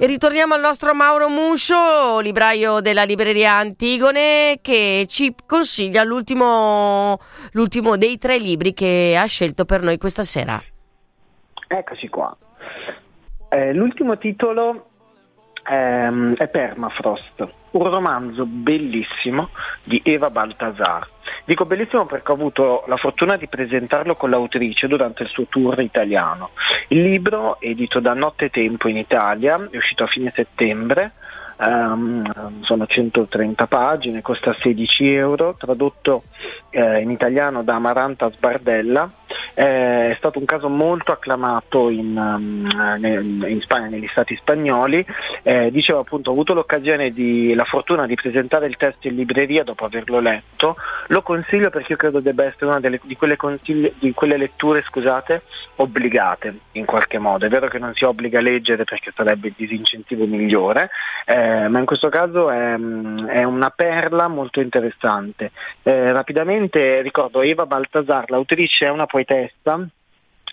E 0.00 0.06
ritorniamo 0.06 0.54
al 0.54 0.60
nostro 0.60 0.94
Mauro 0.94 1.28
Muscio, 1.28 2.20
libraio 2.20 2.78
della 2.78 3.02
libreria 3.02 3.54
Antigone, 3.54 4.60
che 4.62 5.06
ci 5.08 5.34
consiglia 5.44 6.04
l'ultimo, 6.04 7.18
l'ultimo 7.50 7.96
dei 7.96 8.16
tre 8.16 8.38
libri 8.38 8.74
che 8.74 9.18
ha 9.20 9.24
scelto 9.24 9.64
per 9.64 9.82
noi 9.82 9.98
questa 9.98 10.22
sera. 10.22 10.62
Eccoci 11.66 12.06
qua. 12.06 12.36
Eh, 13.48 13.72
l'ultimo 13.72 14.18
titolo 14.18 14.90
ehm, 15.68 16.36
è 16.36 16.46
Permafrost, 16.46 17.48
un 17.72 17.90
romanzo 17.90 18.46
bellissimo 18.46 19.48
di 19.82 20.00
Eva 20.04 20.30
Baltasar. 20.30 21.08
Dico 21.48 21.64
bellissimo 21.64 22.04
perché 22.04 22.30
ho 22.30 22.34
avuto 22.34 22.84
la 22.88 22.98
fortuna 22.98 23.38
di 23.38 23.48
presentarlo 23.48 24.16
con 24.16 24.28
l'autrice 24.28 24.86
durante 24.86 25.22
il 25.22 25.30
suo 25.30 25.46
tour 25.48 25.80
italiano. 25.80 26.50
Il 26.88 27.00
libro, 27.00 27.58
edito 27.58 28.00
da 28.00 28.12
Notte 28.12 28.50
Tempo 28.50 28.86
in 28.86 28.98
Italia, 28.98 29.56
è 29.70 29.76
uscito 29.78 30.04
a 30.04 30.08
fine 30.08 30.30
settembre, 30.36 31.12
ehm, 31.58 32.60
sono 32.64 32.86
130 32.86 33.66
pagine, 33.66 34.20
costa 34.20 34.54
16 34.60 35.10
euro, 35.14 35.54
tradotto 35.56 36.24
eh, 36.68 37.00
in 37.00 37.10
italiano 37.10 37.62
da 37.62 37.76
Amaranta 37.76 38.30
Sbardella. 38.30 39.10
Eh, 39.54 40.10
è 40.10 40.14
stato 40.18 40.38
un 40.38 40.44
caso 40.44 40.68
molto 40.68 41.12
acclamato 41.12 41.88
in, 41.90 42.16
um, 42.16 43.46
in 43.46 43.60
Spagna, 43.60 43.88
negli 43.88 44.08
stati 44.08 44.36
spagnoli. 44.36 45.04
Eh, 45.42 45.70
dicevo 45.70 46.00
appunto, 46.00 46.30
ho 46.30 46.32
avuto 46.32 46.54
l'occasione 46.54 47.10
di, 47.10 47.54
la 47.54 47.64
fortuna 47.64 48.06
di 48.06 48.14
presentare 48.14 48.66
il 48.66 48.76
testo 48.76 49.08
in 49.08 49.16
libreria 49.16 49.64
dopo 49.64 49.84
averlo 49.84 50.20
letto. 50.20 50.76
Lo 51.08 51.22
consiglio 51.22 51.70
perché 51.70 51.92
io 51.92 51.98
credo 51.98 52.20
debba 52.20 52.44
essere 52.44 52.66
una 52.66 52.80
delle, 52.80 53.00
di, 53.02 53.16
quelle 53.16 53.36
di 53.98 54.12
quelle 54.12 54.36
letture 54.36 54.82
scusate, 54.82 55.42
obbligate 55.76 56.54
in 56.72 56.84
qualche 56.84 57.18
modo. 57.18 57.46
È 57.46 57.48
vero 57.48 57.68
che 57.68 57.78
non 57.78 57.94
si 57.94 58.04
obbliga 58.04 58.38
a 58.38 58.42
leggere 58.42 58.84
perché 58.84 59.12
sarebbe 59.14 59.48
il 59.48 59.54
disincentivo 59.56 60.26
migliore, 60.26 60.90
eh, 61.24 61.68
ma 61.68 61.78
in 61.78 61.84
questo 61.84 62.08
caso 62.08 62.50
è, 62.50 62.74
è 62.74 63.42
una 63.44 63.70
perla 63.70 64.28
molto 64.28 64.60
interessante. 64.60 65.50
Eh, 65.82 66.12
rapidamente 66.12 67.00
ricordo 67.02 67.42
Eva 67.42 67.66
Baltasar, 67.66 68.30
l'autrice 68.30 68.86
è 68.86 68.90
una 68.90 69.06
poetessa 69.06 69.17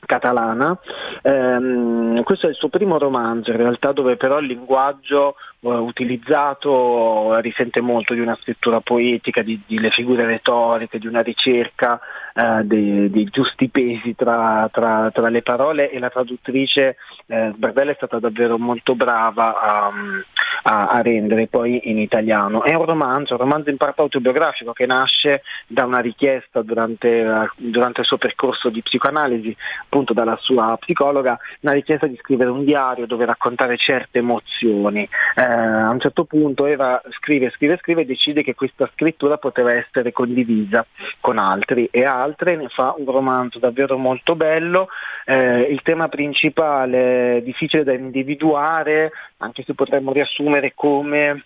catalana. 0.06 0.78
Ehm, 1.22 2.24
questo 2.24 2.48
è 2.48 2.50
il 2.50 2.56
suo 2.56 2.70
primo 2.70 2.98
romanzo, 2.98 3.52
in 3.52 3.58
realtà, 3.58 3.92
dove 3.92 4.16
però 4.16 4.40
il 4.40 4.48
linguaggio 4.48 5.36
utilizzato 5.70 7.40
risente 7.40 7.82
molto 7.82 8.14
di 8.14 8.20
una 8.20 8.38
scrittura 8.42 8.80
poetica, 8.82 9.42
di, 9.42 9.60
di 9.66 9.80
le 9.80 9.90
figure 9.90 10.26
retoriche, 10.26 11.00
di 11.00 11.08
una 11.08 11.22
ricerca 11.22 12.00
eh, 12.34 12.64
dei, 12.64 13.10
dei 13.10 13.26
giusti 13.26 13.70
pesi 13.70 14.16
tra, 14.16 14.70
tra- 14.72 15.10
tra 15.12 15.30
le 15.30 15.42
parole 15.42 15.90
e 15.90 16.00
la 16.00 16.10
traduttrice 16.10 16.98
eh, 17.28 17.52
Bardella 17.56 17.92
è 17.92 17.96
stata 17.96 18.20
davvero 18.20 18.58
molto 18.58 18.96
brava 18.96 19.60
a, 19.60 19.92
a- 20.64 20.88
a 20.88 21.02
rendere 21.02 21.48
poi 21.48 21.90
in 21.90 22.00
italiano. 22.00 22.64
È 22.64 22.74
un 22.74 22.86
romanzo, 22.86 23.34
un 23.34 23.40
romanzo 23.40 23.70
in 23.70 23.78
parte 23.78 24.02
autobiografico 24.02 24.74
che 24.74 24.86
nasce 24.86 25.44
da 25.68 25.86
una 25.86 26.00
richiesta 26.00 26.62
durante, 26.62 27.50
durante 27.58 28.02
il 28.02 28.08
suo 28.08 28.18
percorso 28.18 28.70
di 28.70 28.82
psicoanalisi, 28.82 29.56
appunto 29.84 30.14
dalla 30.14 30.38
sua 30.40 30.78
psicologa, 30.80 31.38
una 31.62 31.74
richiesta 31.74 32.08
di 32.08 32.18
scrivere 32.18 32.50
un 32.50 32.64
diario 32.64 33.06
dove 33.06 33.26
raccontare 33.26 33.78
certe 33.78 34.20
emozioni. 34.20 35.08
Eh, 35.36 35.55
a 35.56 35.90
un 35.90 36.00
certo 36.00 36.26
punto 36.26 36.66
Eva 36.66 37.02
scrive, 37.20 37.52
scrive, 37.52 37.78
scrive 37.78 38.02
e 38.02 38.06
decide 38.06 38.44
che 38.44 38.56
questa 38.56 38.90
scrittura 38.94 39.38
poteva 39.38 39.74
essere 39.74 40.12
condivisa 40.12 40.86
con 41.20 41.38
altri 41.38 41.88
e 41.92 42.04
altre, 42.04 42.56
ne 42.56 42.68
fa 42.70 42.94
un 42.98 43.06
romanzo 43.06 43.60
davvero 43.60 43.98
molto 43.98 44.36
bello. 44.36 44.88
Eh, 45.26 45.62
il 45.62 45.82
tema 45.82 46.08
principale 46.08 47.42
difficile 47.44 47.84
da 47.84 47.94
individuare, 47.94 49.12
anche 49.38 49.64
se 49.64 49.74
potremmo 49.74 50.12
riassumere 50.12 50.74
come 50.76 51.44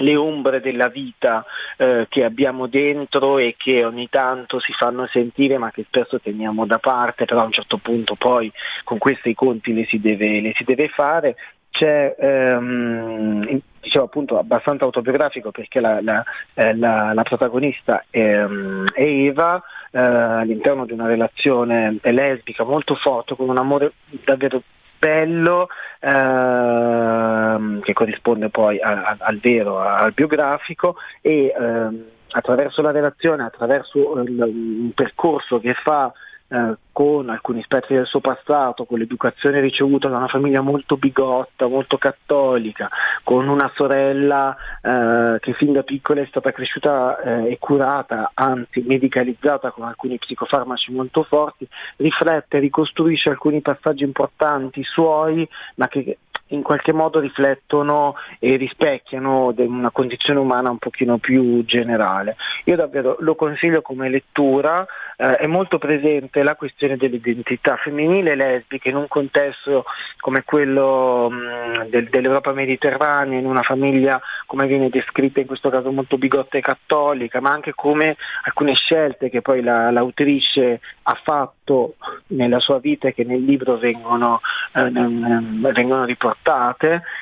le 0.00 0.16
ombre 0.16 0.60
della 0.60 0.88
vita 0.88 1.44
eh, 1.76 2.06
che 2.08 2.24
abbiamo 2.24 2.66
dentro 2.66 3.38
e 3.38 3.54
che 3.56 3.84
ogni 3.84 4.08
tanto 4.08 4.60
si 4.60 4.72
fanno 4.72 5.06
sentire 5.06 5.58
ma 5.58 5.70
che 5.70 5.84
spesso 5.86 6.20
teniamo 6.20 6.66
da 6.66 6.78
parte, 6.78 7.24
però 7.24 7.40
a 7.40 7.44
un 7.44 7.52
certo 7.52 7.78
punto 7.78 8.14
poi 8.14 8.52
con 8.84 8.98
questi 8.98 9.34
conti 9.34 9.72
le 9.72 9.86
si 9.86 10.00
deve, 10.00 10.40
le 10.40 10.52
si 10.54 10.64
deve 10.64 10.88
fare. 10.88 11.36
C'è 11.76 12.16
ehm, 12.18 13.60
dicevo 13.82 14.04
appunto 14.06 14.38
abbastanza 14.38 14.84
autobiografico 14.86 15.50
perché 15.50 15.78
la, 15.78 16.00
la- 16.00 16.24
eh, 16.54 16.74
la- 16.74 17.12
la 17.12 17.22
protagonista 17.22 18.02
è, 18.08 18.18
ehm, 18.18 18.88
è 18.94 19.02
Eva 19.02 19.62
eh, 19.90 19.98
all'interno 19.98 20.86
di 20.86 20.92
una 20.92 21.06
relazione 21.06 21.98
lesbica 22.00 22.64
molto 22.64 22.94
forte 22.94 23.36
con 23.36 23.50
un 23.50 23.58
amore 23.58 23.92
davvero 24.24 24.62
bello 24.98 25.68
ehm, 26.00 27.80
che 27.80 27.92
corrisponde 27.92 28.48
poi 28.48 28.80
a- 28.80 29.02
a- 29.02 29.16
al 29.18 29.38
vero, 29.38 29.78
al 29.78 30.12
biografico 30.12 30.96
e 31.20 31.52
ehm, 31.54 32.04
attraverso 32.30 32.80
la 32.80 32.90
relazione, 32.90 33.44
attraverso 33.44 34.18
il, 34.22 34.40
un 34.40 34.90
percorso 34.94 35.60
che 35.60 35.74
fa 35.74 36.10
eh, 36.48 36.76
con 36.92 37.28
alcuni 37.28 37.60
aspetti 37.60 37.92
del 37.94 38.06
suo 38.06 38.20
passato, 38.20 38.84
con 38.84 38.98
l'educazione 38.98 39.60
ricevuta 39.60 40.08
da 40.08 40.16
una 40.16 40.28
famiglia 40.28 40.60
molto 40.60 40.96
bigotta, 40.96 41.66
molto 41.66 41.98
cattolica, 41.98 42.88
con 43.22 43.48
una 43.48 43.70
sorella 43.74 44.56
eh, 44.80 45.38
che 45.40 45.52
fin 45.54 45.72
da 45.72 45.82
piccola 45.82 46.22
è 46.22 46.26
stata 46.26 46.52
cresciuta 46.52 47.20
eh, 47.20 47.50
e 47.50 47.58
curata, 47.58 48.30
anzi 48.32 48.80
medicalizzata 48.80 49.72
con 49.72 49.84
alcuni 49.84 50.18
psicofarmaci 50.18 50.92
molto 50.92 51.24
forti, 51.24 51.68
riflette, 51.96 52.58
ricostruisce 52.60 53.28
alcuni 53.28 53.60
passaggi 53.60 54.04
importanti 54.04 54.82
suoi, 54.84 55.46
ma 55.74 55.88
che 55.88 56.18
in 56.48 56.62
qualche 56.62 56.92
modo 56.92 57.18
riflettono 57.18 58.14
e 58.38 58.56
rispecchiano 58.56 59.52
una 59.56 59.90
condizione 59.90 60.38
umana 60.38 60.70
un 60.70 60.78
pochino 60.78 61.18
più 61.18 61.64
generale. 61.64 62.36
Io 62.64 62.76
davvero 62.76 63.16
lo 63.20 63.34
consiglio 63.34 63.82
come 63.82 64.08
lettura, 64.08 64.86
eh, 65.16 65.36
è 65.36 65.46
molto 65.46 65.78
presente 65.78 66.42
la 66.42 66.54
questione 66.54 66.96
dell'identità 66.96 67.76
femminile 67.76 68.32
e 68.32 68.36
lesbica 68.36 68.88
in 68.88 68.96
un 68.96 69.08
contesto 69.08 69.84
come 70.18 70.44
quello 70.44 71.30
mh, 71.30 71.88
del, 71.88 72.08
dell'Europa 72.08 72.52
mediterranea, 72.52 73.38
in 73.38 73.46
una 73.46 73.62
famiglia 73.62 74.20
come 74.46 74.66
viene 74.66 74.88
descritta 74.88 75.40
in 75.40 75.46
questo 75.46 75.70
caso 75.70 75.90
molto 75.90 76.18
bigotta 76.18 76.58
e 76.58 76.60
cattolica, 76.60 77.40
ma 77.40 77.50
anche 77.50 77.72
come 77.74 78.16
alcune 78.44 78.74
scelte 78.74 79.30
che 79.30 79.42
poi 79.42 79.62
la, 79.62 79.90
l'autrice 79.90 80.80
ha 81.02 81.20
fatto 81.22 81.94
nella 82.28 82.58
sua 82.58 82.78
vita 82.78 83.08
e 83.08 83.14
che 83.14 83.24
nel 83.24 83.44
libro 83.44 83.76
vengono, 83.78 84.40
eh, 84.72 84.90
vengono 84.90 86.04
riportate, 86.04 86.35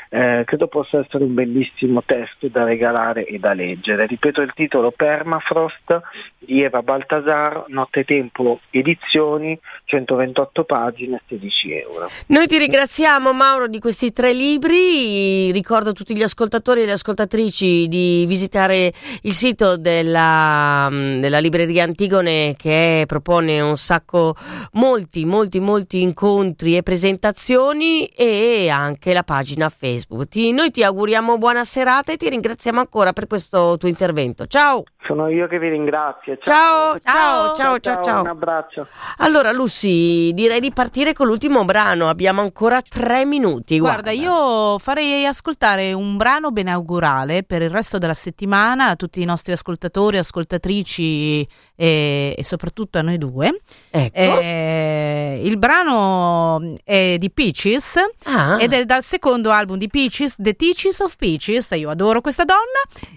eh, 0.08 0.42
credo 0.44 0.68
possa 0.68 0.98
essere 0.98 1.24
un 1.24 1.34
bellissimo 1.34 2.02
testo 2.04 2.48
da 2.48 2.64
regalare 2.64 3.24
e 3.24 3.38
da 3.38 3.52
leggere. 3.52 4.06
Ripeto 4.06 4.42
il 4.42 4.52
titolo 4.54 4.90
Permafrost 4.90 6.00
di 6.38 6.62
Eva 6.62 6.82
Baltasar, 6.82 7.64
Nottetempo 7.68 8.60
Edizioni, 8.70 9.58
128 9.86 10.64
pagine, 10.64 11.22
16 11.26 11.72
euro. 11.72 12.08
Noi 12.28 12.46
ti 12.46 12.58
ringraziamo 12.58 13.32
Mauro 13.32 13.66
di 13.66 13.80
questi 13.80 14.12
tre 14.12 14.32
libri, 14.32 15.50
ricordo 15.52 15.90
a 15.90 15.92
tutti 15.92 16.14
gli 16.14 16.22
ascoltatori 16.22 16.82
e 16.82 16.86
le 16.86 16.92
ascoltatrici 16.92 17.88
di 17.88 18.24
visitare 18.26 18.92
il 19.22 19.32
sito 19.32 19.76
della, 19.76 20.88
della 20.90 21.38
libreria 21.38 21.82
Antigone 21.84 22.54
che 22.56 23.04
propone 23.06 23.60
un 23.60 23.76
sacco, 23.76 24.36
molti, 24.72 25.24
molti, 25.24 25.60
molti 25.60 26.02
incontri 26.02 26.76
e 26.76 26.82
presentazioni 26.82 28.06
e 28.06 28.68
anche 28.68 29.03
la 29.12 29.22
pagina 29.22 29.68
Facebook. 29.68 30.28
Ti, 30.28 30.52
noi 30.52 30.70
ti 30.70 30.82
auguriamo 30.82 31.38
buona 31.38 31.64
serata 31.64 32.12
e 32.12 32.16
ti 32.16 32.28
ringraziamo 32.28 32.80
ancora 32.80 33.12
per 33.12 33.26
questo 33.26 33.76
tuo 33.76 33.88
intervento. 33.88 34.46
Ciao! 34.46 34.84
Sono 35.06 35.28
io 35.28 35.46
che 35.48 35.58
vi 35.58 35.68
ringrazio. 35.68 36.38
Ciao, 36.42 36.98
ciao, 37.00 37.54
ciao, 37.54 37.78
ciao, 37.78 37.80
ciao. 37.80 38.04
ciao. 38.04 38.20
Un 38.22 38.28
abbraccio. 38.28 38.86
Allora, 39.18 39.52
Lucy, 39.52 40.32
direi 40.32 40.60
di 40.60 40.72
partire 40.72 41.12
con 41.12 41.26
l'ultimo 41.26 41.64
brano. 41.66 42.08
Abbiamo 42.08 42.40
ancora 42.40 42.80
tre 42.80 43.26
minuti. 43.26 43.78
Guarda, 43.78 44.12
guarda. 44.14 44.22
io 44.22 44.78
farei 44.78 45.26
ascoltare 45.26 45.92
un 45.92 46.16
brano 46.16 46.52
benaugurale 46.52 47.42
per 47.42 47.60
il 47.60 47.70
resto 47.70 47.98
della 47.98 48.14
settimana 48.14 48.88
a 48.88 48.96
tutti 48.96 49.20
i 49.20 49.26
nostri 49.26 49.52
ascoltatori, 49.52 50.16
ascoltatrici 50.16 51.46
e, 51.76 52.34
e 52.36 52.44
soprattutto 52.44 52.98
a 52.98 53.02
noi 53.02 53.18
due. 53.18 53.60
Ecco. 53.90 54.14
Eh, 54.16 55.40
il 55.44 55.56
brano 55.58 56.74
è 56.84 57.16
di 57.18 57.30
Peaches 57.30 57.96
Ah. 58.24 58.56
ed 58.60 58.72
è 58.72 58.84
dal 58.84 59.02
secondo 59.02 59.50
album 59.50 59.76
di 59.78 59.88
Peaches, 59.88 60.36
The 60.38 60.54
Teaches 60.54 61.00
of 61.00 61.16
Peaches. 61.16 61.70
Io 61.72 61.90
adoro 61.90 62.20
questa 62.20 62.44
donna 62.44 62.60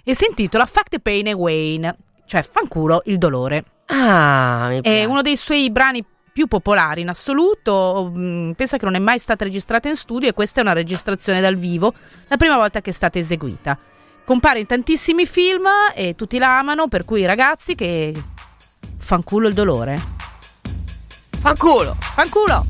e 0.03 0.15
si 0.15 0.25
intitola 0.25 0.65
Fuck 0.65 0.89
the 0.89 0.99
Pain 0.99 1.27
Away, 1.27 1.79
cioè 2.25 2.41
fanculo 2.43 3.01
il 3.05 3.17
dolore. 3.17 3.63
Ah, 3.87 4.71
È 4.81 5.05
uno 5.05 5.21
dei 5.21 5.37
suoi 5.37 5.69
brani 5.71 6.03
più 6.33 6.47
popolari 6.47 7.01
in 7.01 7.09
assoluto. 7.09 8.11
mm, 8.15 8.51
Pensa 8.51 8.77
che 8.77 8.85
non 8.85 8.95
è 8.95 8.99
mai 8.99 9.17
stata 9.17 9.43
registrata 9.43 9.87
in 9.89 9.95
studio 9.95 10.27
e 10.29 10.33
questa 10.33 10.59
è 10.59 10.63
una 10.63 10.73
registrazione 10.73 11.41
dal 11.41 11.55
vivo, 11.55 11.93
la 12.27 12.37
prima 12.37 12.57
volta 12.57 12.81
che 12.81 12.89
è 12.89 12.93
stata 12.93 13.17
eseguita. 13.17 13.77
Compare 14.25 14.59
in 14.59 14.65
tantissimi 14.65 15.25
film 15.25 15.65
e 15.95 16.15
tutti 16.15 16.37
la 16.37 16.57
amano, 16.59 16.89
per 16.89 17.05
cui 17.05 17.25
ragazzi 17.25 17.75
che 17.75 18.13
fanculo 19.07 19.47
il 19.47 19.53
dolore. 19.53 20.01
Fanculo. 21.39 21.95
Fanculo! 21.97 22.65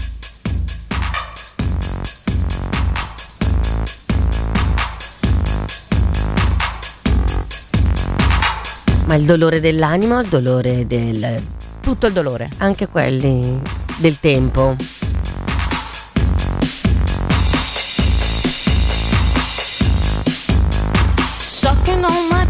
Ma 9.08 9.16
il 9.16 9.26
dolore 9.26 9.60
dell'anima 9.60 10.18
o 10.18 10.22
il 10.22 10.28
dolore 10.28 10.86
del... 10.86 11.42
Tutto 11.82 12.06
il 12.06 12.14
dolore. 12.14 12.52
anche 12.58 12.88
quelli 12.88 13.60
del 13.98 14.20
tempo? 14.20 14.76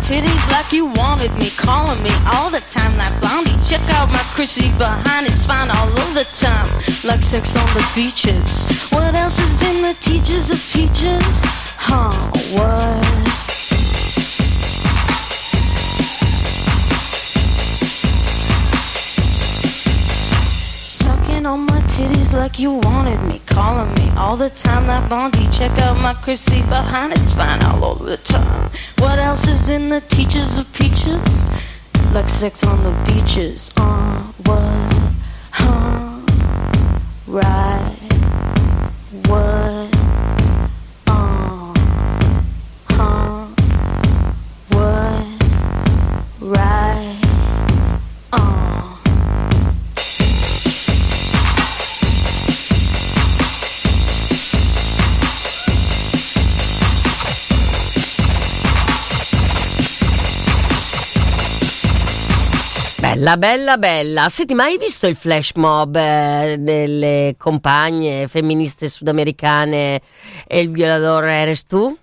Titties 0.08 0.52
like 0.52 0.72
you 0.72 0.86
wanted 0.86 1.34
me, 1.36 1.50
calling 1.58 2.02
me 2.02 2.12
all 2.32 2.50
the 2.50 2.62
time 2.72 2.96
like 2.98 3.12
blondie. 3.20 3.60
Check 3.62 3.82
out 3.90 4.08
my 4.10 4.24
Chrissy 4.36 4.70
behind, 4.78 5.28
it's 5.28 5.46
fine 5.46 5.70
all 5.70 5.90
of 5.90 6.14
the 6.14 6.24
time, 6.32 6.66
like 7.04 7.22
sex 7.22 7.58
on 7.58 7.68
the 7.76 7.86
beaches. 7.94 8.66
What 8.90 9.16
else 9.16 9.38
is 9.38 9.62
in 9.64 9.82
the 9.82 9.96
teachers 10.00 10.50
of 10.50 10.60
peaches? 10.72 11.26
Huh, 11.76 12.12
what? 12.56 13.37
Sucking 21.38 21.46
on 21.46 21.68
my 21.68 21.82
titties 21.82 22.34
like 22.34 22.58
you 22.58 22.72
wanted 22.72 23.22
me, 23.26 23.40
calling 23.46 23.94
me 23.94 24.10
all 24.18 24.36
the 24.36 24.50
time 24.50 24.88
That 24.88 25.08
Bondi. 25.08 25.48
Check 25.52 25.78
out 25.78 25.96
my 26.02 26.16
Chrissy 26.16 26.64
behind, 26.64 27.14
it's 27.14 27.32
fine 27.32 27.64
all 27.64 27.86
over 27.86 28.06
the 28.06 28.18
time. 28.18 28.72
What 28.98 29.20
else 29.20 29.48
is 29.48 29.70
in 29.70 29.90
the 29.90 30.02
teachers 30.02 30.58
of 30.58 30.74
peaches? 30.74 31.46
Like 32.12 32.28
sex 32.28 32.64
on 32.64 32.82
the 32.84 32.92
beaches. 33.06 33.70
Uh, 33.78 34.24
what? 34.46 35.14
Huh? 35.52 36.22
Right. 37.28 37.97
Bella, 63.18 63.36
bella, 63.36 63.78
bella. 63.78 64.30
Senti, 64.30 64.54
ma 64.54 64.66
hai 64.66 64.78
visto 64.78 65.08
il 65.08 65.16
flash 65.16 65.54
mob 65.56 65.96
eh, 65.96 66.58
delle 66.60 67.34
compagne 67.36 68.28
femministe 68.28 68.90
sudamericane 68.90 70.02
e 70.46 70.60
il 70.60 70.70
violatore 70.70 71.34
eres 71.34 71.66
tu? 71.66 71.98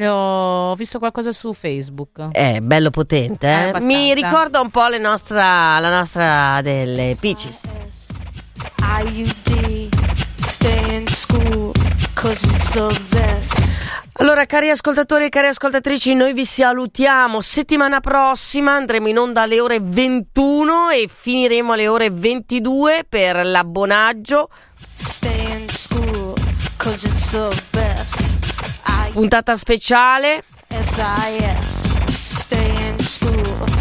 Ho 0.00 0.74
visto 0.76 1.00
qualcosa 1.00 1.32
su 1.32 1.52
Facebook. 1.52 2.28
È 2.30 2.60
bello 2.60 2.90
potente, 2.90 3.48
Eh, 3.48 3.72
eh? 3.74 3.80
Mi 3.80 4.14
ricorda 4.14 4.60
un 4.60 4.70
po' 4.70 4.86
le 4.86 4.98
nostra, 4.98 5.80
la 5.80 5.90
nostra 5.90 6.60
delle 6.62 7.16
Peaches. 7.18 7.62
IUD, 8.78 9.88
stay 10.36 10.94
in 10.94 11.08
school, 11.08 11.72
cause 12.14 12.46
it's 12.46 12.70
the 12.70 13.00
best. 13.08 13.69
Allora, 14.20 14.44
cari 14.44 14.68
ascoltatori 14.68 15.24
e 15.24 15.28
cari 15.30 15.46
ascoltatrici, 15.46 16.12
noi 16.12 16.34
vi 16.34 16.44
salutiamo. 16.44 17.40
Settimana 17.40 18.00
prossima 18.00 18.72
andremo 18.72 19.08
in 19.08 19.16
onda 19.16 19.40
alle 19.40 19.60
ore 19.60 19.78
21 19.80 20.90
e 20.90 21.08
finiremo 21.08 21.72
alle 21.72 21.88
ore 21.88 22.10
22 22.10 23.06
per 23.08 23.42
l'abbonaggio. 23.46 24.50
Stay 24.92 25.50
in 25.50 25.66
school, 25.70 26.34
cause 26.76 27.06
it's 27.06 27.30
the 27.30 27.48
best. 27.70 29.12
Puntata 29.14 29.56
speciale. 29.56 30.44
SIS, 30.68 32.04
stay 32.12 32.88
in 32.88 32.98
school, 32.98 33.79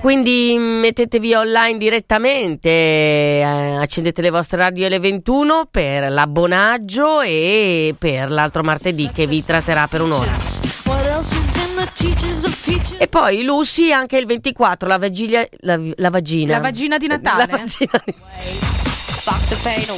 Quindi 0.00 0.56
mettetevi 0.56 1.34
online 1.34 1.76
direttamente, 1.76 2.68
eh, 2.70 3.42
accendete 3.78 4.22
le 4.22 4.30
vostre 4.30 4.56
radio 4.56 4.86
alle 4.86 4.98
21 4.98 5.68
per 5.70 6.10
l'abbonaggio 6.10 7.20
e 7.20 7.94
per 7.98 8.30
l'altro 8.30 8.62
martedì 8.62 9.10
che 9.12 9.26
vi 9.26 9.44
tratterà 9.44 9.86
per 9.86 10.00
un'ora. 10.00 10.36
E 12.98 13.06
poi 13.08 13.42
Lucy 13.42 13.92
anche 13.92 14.16
il 14.16 14.24
24, 14.24 14.88
la, 14.88 14.98
vagilia, 14.98 15.46
la, 15.60 15.78
la 15.96 16.10
vagina. 16.10 16.52
La 16.52 16.60
vagina 16.60 16.96
di 16.96 17.06
Natale? 17.06 17.46
La 17.46 17.56
vagina 17.58 18.02
di-. 18.02 18.14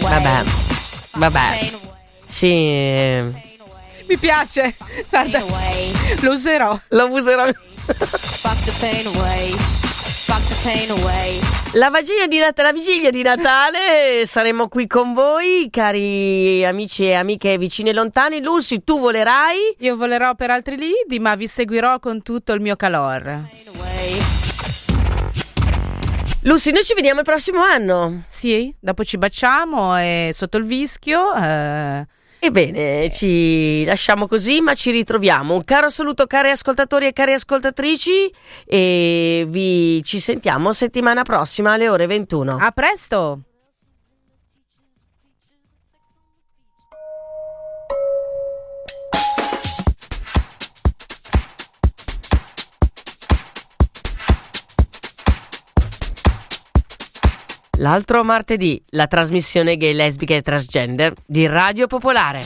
Vabbè, 0.09 0.45
vabbè. 1.13 1.71
Sì. 2.27 3.47
Mi 4.09 4.17
piace. 4.17 4.75
Guarda, 5.11 5.41
lo 6.21 6.33
userò. 6.33 6.79
Lo 6.89 7.07
userò. 7.11 7.51
Fuck 7.53 8.65
the 8.65 8.73
pain 8.81 9.07
away. 9.07 9.51
Fuck 10.25 10.47
the 10.49 10.57
pain 10.63 10.91
away. 10.91 11.39
La 11.75 11.91
vigilia, 11.91 12.27
di 12.27 12.39
Nat- 12.39 12.59
la 12.61 12.73
vigilia 12.73 13.11
di 13.11 13.23
Natale 13.23 14.25
saremo 14.27 14.69
qui 14.69 14.87
con 14.87 15.13
voi, 15.13 15.69
cari 15.71 16.65
amici 16.65 17.05
e 17.05 17.15
amiche 17.15 17.59
vicini 17.59 17.91
e 17.91 17.93
lontani. 17.93 18.41
Lucy, 18.43 18.83
tu 18.83 18.99
volerai? 18.99 19.77
Io 19.81 19.97
volerò 19.97 20.35
per 20.35 20.51
altri 20.51 20.77
lidi, 20.77 21.19
ma 21.19 21.35
vi 21.35 21.47
seguirò 21.47 21.99
con 21.99 22.23
tutto 22.23 22.53
il 22.53 22.61
mio 22.63 22.77
calor. 22.77 23.41
Lucy, 26.43 26.71
noi 26.71 26.85
ci 26.85 26.95
vediamo 26.95 27.19
il 27.21 27.27
prossimo 27.27 27.61
anno. 27.63 28.23
Sì, 28.29 28.75
dopo 28.81 29.05
ci 29.05 29.19
baciamo 29.19 29.99
e 29.99 30.31
sotto 30.33 30.57
il 30.57 30.65
vischio. 30.65 31.35
eh, 31.35 32.07
Ebbene, 32.41 33.11
ci 33.11 33.85
lasciamo 33.85 34.29
così, 34.29 34.61
ma 34.61 34.75
ci 34.75 34.91
ritroviamo. 34.93 35.55
Un 35.55 35.65
caro 35.65 35.89
saluto, 35.89 36.27
cari 36.27 36.51
ascoltatori 36.51 37.07
e 37.07 37.13
cari 37.13 37.33
ascoltatrici, 37.33 38.33
e 38.65 39.45
vi 39.49 40.03
ci 40.05 40.21
sentiamo 40.21 40.73
settimana 40.73 41.23
prossima 41.23 41.73
alle 41.73 41.89
ore 41.89 42.07
21. 42.07 42.57
a 42.61 42.71
presto! 42.71 43.48
L'altro 57.81 58.25
martedì, 58.25 58.83
la 58.91 59.07
trasmissione 59.07 59.77
gay, 59.77 59.93
lesbica 59.93 60.35
e 60.35 60.43
transgender 60.43 61.15
di 61.25 61.47
Radio 61.47 61.87
Popolare. 61.87 62.41